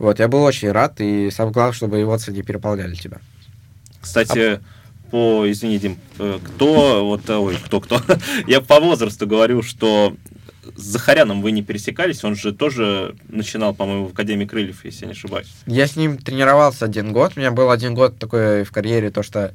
Вот, 0.00 0.18
я 0.18 0.26
был 0.26 0.42
очень 0.42 0.72
рад, 0.72 1.00
и 1.00 1.30
самое 1.30 1.52
главное, 1.52 1.74
чтобы 1.74 2.02
эмоции 2.02 2.32
не 2.32 2.42
переполняли 2.42 2.96
тебя. 2.96 3.18
Кстати, 4.00 4.58
по, 5.12 5.48
извини, 5.48 5.78
Дим, 5.78 5.98
э, 6.18 6.40
кто, 6.44 7.06
вот, 7.06 7.30
э, 7.30 7.36
ой, 7.36 7.56
кто-кто, 7.64 8.00
я 8.48 8.60
по 8.60 8.80
возрасту 8.80 9.28
говорю, 9.28 9.62
что 9.62 10.16
с 10.74 10.82
Захаряном 10.82 11.40
вы 11.40 11.52
не 11.52 11.62
пересекались, 11.62 12.24
он 12.24 12.34
же 12.34 12.52
тоже 12.52 13.14
начинал, 13.28 13.72
по-моему, 13.72 14.06
в 14.06 14.12
Академии 14.12 14.46
Крыльев, 14.46 14.84
если 14.84 15.02
я 15.02 15.06
не 15.06 15.12
ошибаюсь. 15.12 15.52
Я 15.66 15.86
с 15.86 15.94
ним 15.94 16.18
тренировался 16.18 16.84
один 16.86 17.12
год. 17.12 17.34
У 17.36 17.38
меня 17.38 17.52
был 17.52 17.70
один 17.70 17.94
год 17.94 18.18
такой 18.18 18.64
в 18.64 18.72
карьере, 18.72 19.12
то 19.12 19.22
что, 19.22 19.54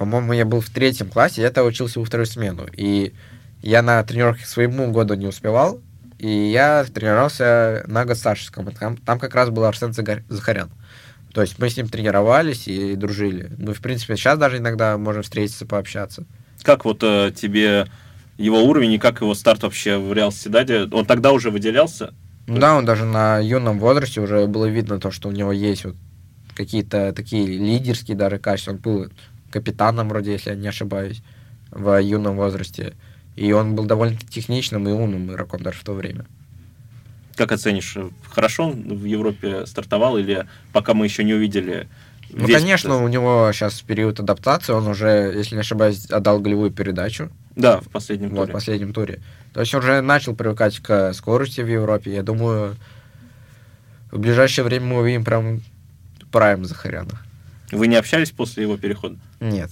по-моему, 0.00 0.32
я 0.32 0.46
был 0.46 0.62
в 0.62 0.70
третьем 0.70 1.10
классе, 1.10 1.42
я 1.42 1.48
тогда 1.48 1.64
учился 1.64 1.98
во 1.98 2.06
вторую 2.06 2.24
смену. 2.24 2.66
И 2.74 3.12
я 3.60 3.82
на 3.82 4.02
тренировке 4.02 4.44
к 4.44 4.46
своему 4.46 4.90
году 4.92 5.12
не 5.12 5.26
успевал, 5.26 5.82
и 6.18 6.26
я 6.26 6.84
тренировался 6.84 7.84
на 7.86 8.06
год 8.06 8.16
старше. 8.16 8.50
Там, 8.78 8.96
там 8.96 9.18
как 9.18 9.34
раз 9.34 9.50
был 9.50 9.64
Арсен 9.64 9.92
Захарян. 9.92 10.70
То 11.34 11.42
есть 11.42 11.58
мы 11.58 11.68
с 11.68 11.76
ним 11.76 11.90
тренировались 11.90 12.66
и 12.66 12.96
дружили. 12.96 13.52
Мы, 13.58 13.74
в 13.74 13.82
принципе, 13.82 14.16
сейчас 14.16 14.38
даже 14.38 14.56
иногда 14.56 14.96
можем 14.96 15.22
встретиться, 15.22 15.66
пообщаться. 15.66 16.24
Как 16.62 16.86
вот 16.86 17.02
э, 17.02 17.30
тебе 17.36 17.86
его 18.38 18.64
уровень 18.64 18.92
и 18.92 18.98
как 18.98 19.20
его 19.20 19.34
старт 19.34 19.64
вообще 19.64 19.98
в 19.98 20.14
Реал 20.14 20.32
Седаде? 20.32 20.88
Он 20.90 21.04
тогда 21.04 21.32
уже 21.32 21.50
выделялся? 21.50 22.14
Ну 22.46 22.58
да, 22.58 22.74
он 22.74 22.86
даже 22.86 23.04
на 23.04 23.38
юном 23.38 23.78
возрасте 23.78 24.22
уже 24.22 24.46
было 24.46 24.64
видно 24.64 24.98
то, 24.98 25.10
что 25.10 25.28
у 25.28 25.32
него 25.32 25.52
есть 25.52 25.84
вот 25.84 25.96
какие-то 26.54 27.12
такие 27.12 27.46
лидерские 27.46 28.16
даже 28.16 28.38
качества. 28.38 28.72
Он 28.72 28.78
был 28.78 29.10
капитаном 29.50 30.08
вроде, 30.08 30.32
если 30.32 30.50
я 30.50 30.56
не 30.56 30.68
ошибаюсь, 30.68 31.22
в 31.70 32.00
юном 32.00 32.36
возрасте. 32.36 32.94
И 33.36 33.52
он 33.52 33.74
был 33.74 33.84
довольно 33.84 34.16
техничным 34.28 34.88
и 34.88 34.92
умным 34.92 35.30
игроком 35.30 35.62
даже 35.62 35.78
в 35.78 35.84
то 35.84 35.92
время. 35.94 36.24
как 37.36 37.52
оценишь? 37.52 37.96
Хорошо 38.28 38.68
он 38.70 38.98
в 38.98 39.04
Европе 39.04 39.66
стартовал 39.66 40.18
или 40.18 40.46
пока 40.72 40.94
мы 40.94 41.06
еще 41.06 41.24
не 41.24 41.32
увидели 41.34 41.88
Ну, 42.30 42.46
весь 42.46 42.58
конечно, 42.58 43.02
у 43.02 43.08
него 43.08 43.50
сейчас 43.52 43.80
период 43.80 44.20
адаптации, 44.20 44.72
он 44.72 44.86
уже, 44.88 45.32
если 45.34 45.54
не 45.54 45.60
ошибаюсь, 45.62 46.06
отдал 46.10 46.40
голевую 46.40 46.70
передачу 46.70 47.30
Да, 47.56 47.80
в 47.80 47.88
последнем 47.88 48.28
вот, 48.30 48.36
в 48.36 48.42
туре. 48.42 48.52
последнем 48.52 48.92
туре. 48.92 49.20
То 49.54 49.60
есть 49.60 49.74
он 49.74 49.80
уже 49.80 50.00
начал 50.02 50.34
привыкать 50.34 50.78
к 50.80 51.12
скорости 51.14 51.60
в 51.62 51.66
Европе. 51.68 52.12
Я 52.12 52.22
думаю, 52.22 52.76
в 54.10 54.18
ближайшее 54.18 54.64
время 54.64 54.86
мы 54.86 54.98
увидим 55.00 55.24
прям 55.24 55.60
прайм 56.30 56.64
Захаряна. 56.64 57.18
Вы 57.70 57.86
не 57.86 57.96
общались 57.96 58.30
после 58.30 58.64
его 58.64 58.76
перехода? 58.76 59.18
Нет. 59.40 59.70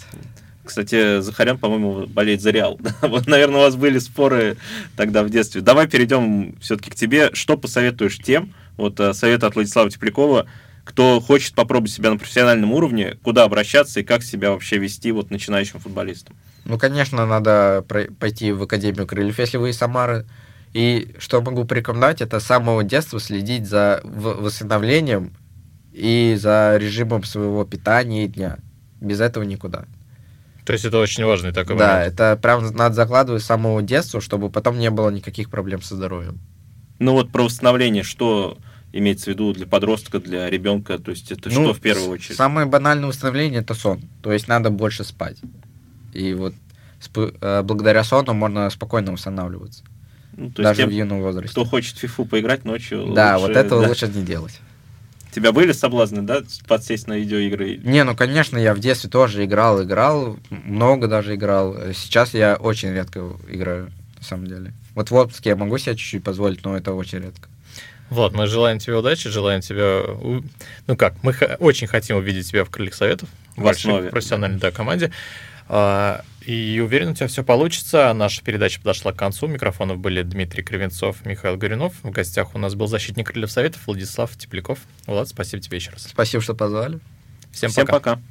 Кстати, 0.65 1.21
Захарян, 1.21 1.57
по-моему, 1.57 2.07
болеет 2.07 2.43
за 2.43 2.51
Реал. 2.51 2.79
вот, 3.03 3.27
наверное, 3.27 3.57
у 3.57 3.63
вас 3.63 3.77
были 3.77 3.99
споры 3.99 4.59
тогда 4.97 5.23
в 5.23 5.31
детстве. 5.31 5.63
Давай 5.63 5.89
перейдем 5.89 6.57
все-таки 6.61 6.91
к 6.91 6.95
тебе. 6.95 7.31
Что 7.33 7.57
посоветуешь 7.57 8.19
тем, 8.19 8.53
вот 8.77 9.01
э, 9.01 9.15
совет 9.15 9.45
от 9.45 9.55
Владислава 9.55 9.91
Теплякова, 9.91 10.47
кто 10.85 11.21
хочет 11.21 11.55
попробовать 11.55 11.93
себя 11.93 12.11
на 12.11 12.19
профессиональном 12.19 12.73
уровне, 12.73 13.17
куда 13.23 13.45
обращаться 13.45 14.01
и 14.01 14.05
как 14.05 14.23
себя 14.23 14.51
вообще 14.51 14.79
вести 14.79 15.11
вот 15.11 15.31
начинающим 15.31 15.81
футболистом? 15.81 16.37
Ну, 16.65 16.79
конечно, 16.79 17.25
надо 17.27 17.85
пойти 18.19 18.53
в 18.53 18.63
Академию 18.63 19.07
Крыльев, 19.07 19.39
если 19.39 19.57
вы 19.57 19.71
из 19.71 19.79
Самары. 19.79 20.27
И 20.75 21.15
что 21.19 21.41
могу 21.41 21.65
порекомендовать, 21.65 22.21
это 22.21 22.41
с 22.41 22.45
самого 22.45 22.85
детства 22.85 23.19
следить 23.21 23.67
за 23.67 24.01
восстановлением 24.05 25.33
и 25.99 26.37
за 26.37 26.77
режимом 26.77 27.25
своего 27.25 27.65
питания 27.65 28.25
и 28.25 28.29
дня. 28.29 28.59
Без 29.01 29.21
этого 29.21 29.43
никуда. 29.43 29.87
То 30.65 30.73
есть 30.73 30.85
это 30.85 30.99
очень 30.99 31.25
важный 31.25 31.53
такой 31.53 31.77
да, 31.77 31.95
момент. 31.99 32.13
это 32.15 32.39
прям 32.41 32.65
надо 32.75 32.95
закладывать 32.95 33.43
с 33.43 33.47
самого 33.47 33.83
детства, 33.83 34.21
чтобы 34.21 34.49
потом 34.51 34.79
не 34.79 34.91
было 34.91 35.11
никаких 35.11 35.51
проблем 35.51 35.83
со 35.83 35.97
здоровьем. 35.97 36.39
Ну 36.99 37.13
вот 37.13 37.33
про 37.33 37.45
восстановление, 37.45 38.03
что 38.03 38.59
имеется 38.93 39.27
в 39.27 39.29
виду 39.29 39.53
для 39.53 39.67
подростка, 39.67 40.21
для 40.21 40.49
ребенка, 40.49 40.99
то 40.99 41.11
есть 41.11 41.33
это 41.33 41.49
Ну, 41.49 41.55
что 41.65 41.75
в 41.75 41.81
первую 41.81 42.11
очередь? 42.11 42.37
Самое 42.37 42.67
банальное 42.67 43.09
восстановление 43.09 43.61
это 43.61 43.75
сон. 43.75 44.03
То 44.23 44.33
есть 44.33 44.47
надо 44.47 44.71
больше 44.71 45.05
спать. 45.05 45.39
И 46.13 46.33
вот 46.35 46.55
сп- 47.01 47.37
э, 47.41 47.63
благодаря 47.63 48.05
сону 48.05 48.35
можно 48.35 48.71
спокойно 48.71 49.13
восстанавливаться. 49.13 49.83
Ну, 50.33 50.51
то 50.51 50.63
есть 50.63 50.71
даже 50.71 50.83
тем, 50.83 50.91
в 50.91 50.93
юном 50.93 51.23
возрасте. 51.23 51.51
кто 51.51 51.65
хочет 51.65 51.97
в 51.97 52.01
фифу 52.01 52.25
поиграть 52.25 52.65
ночью, 52.65 53.13
Да, 53.15 53.37
лучше, 53.37 53.49
вот 53.49 53.57
этого 53.57 53.83
да. 53.83 53.89
лучше 53.89 54.07
не 54.09 54.23
делать. 54.23 54.61
Тебя 55.33 55.53
были 55.53 55.73
соблазны, 55.73 56.23
да, 56.23 56.43
подсесть 56.67 57.07
на 57.07 57.19
видеоигры? 57.19 57.77
Не, 57.77 58.03
ну 58.05 58.17
конечно, 58.17 58.57
я 58.59 58.75
в 58.75 58.81
детстве 58.81 59.11
тоже 59.11 59.45
играл, 59.45 59.83
играл, 59.83 60.39
много 60.51 61.07
даже 61.07 61.35
играл. 61.35 61.77
Сейчас 61.95 62.35
я 62.35 62.57
очень 62.57 62.93
редко 62.93 63.37
играю, 63.49 63.91
на 64.17 64.25
самом 64.25 64.47
деле. 64.47 64.73
Вот 64.95 65.11
в 65.11 65.15
отпуске 65.15 65.51
я 65.51 65.57
могу 65.57 65.77
себе 65.79 65.97
чуть-чуть 65.97 66.25
позволить, 66.25 66.65
но 66.65 66.77
это 66.77 66.93
очень 66.93 67.19
редко. 67.19 67.49
Влад, 68.11 68.33
мы 68.33 68.47
желаем 68.47 68.79
тебе 68.79 68.97
удачи, 68.97 69.29
желаем 69.29 69.61
тебе... 69.61 70.03
Ну 70.87 70.97
как, 70.97 71.15
мы 71.23 71.35
х- 71.35 71.57
очень 71.61 71.87
хотим 71.87 72.17
увидеть 72.17 72.49
тебя 72.49 72.65
в 72.65 72.71
Крыльях 72.71 72.95
Советов, 72.95 73.29
в 73.55 73.61
вашей 73.63 73.91
основе. 73.91 74.09
профессиональной 74.09 74.59
да, 74.59 74.71
команде. 74.71 75.13
И 76.49 76.81
уверен, 76.81 77.11
у 77.11 77.15
тебя 77.15 77.27
все 77.27 77.45
получится. 77.45 78.11
Наша 78.15 78.43
передача 78.43 78.81
подошла 78.81 79.13
к 79.13 79.17
концу. 79.17 79.49
Микрофонов 79.49 79.99
были 79.99 80.23
Дмитрий 80.23 80.63
Кривенцов, 80.63 81.23
Михаил 81.27 81.59
Горюнов. 81.59 81.93
В 82.03 82.11
гостях 82.11 82.55
у 82.55 82.59
нас 82.59 82.75
был 82.75 82.87
защитник 82.87 83.27
Крыльев 83.27 83.51
Советов 83.51 83.83
Владислав 83.87 84.35
Тепляков. 84.35 84.79
Влад, 85.05 85.29
спасибо 85.29 85.63
тебе 85.63 85.77
еще 85.77 85.91
раз. 85.91 86.05
Спасибо, 86.05 86.43
что 86.43 86.55
позвали. 86.55 87.01
Всем, 87.53 87.69
Всем 87.71 87.87
пока. 87.87 88.17
пока. 88.17 88.23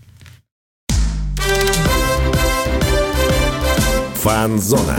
Фанзона. 4.16 4.98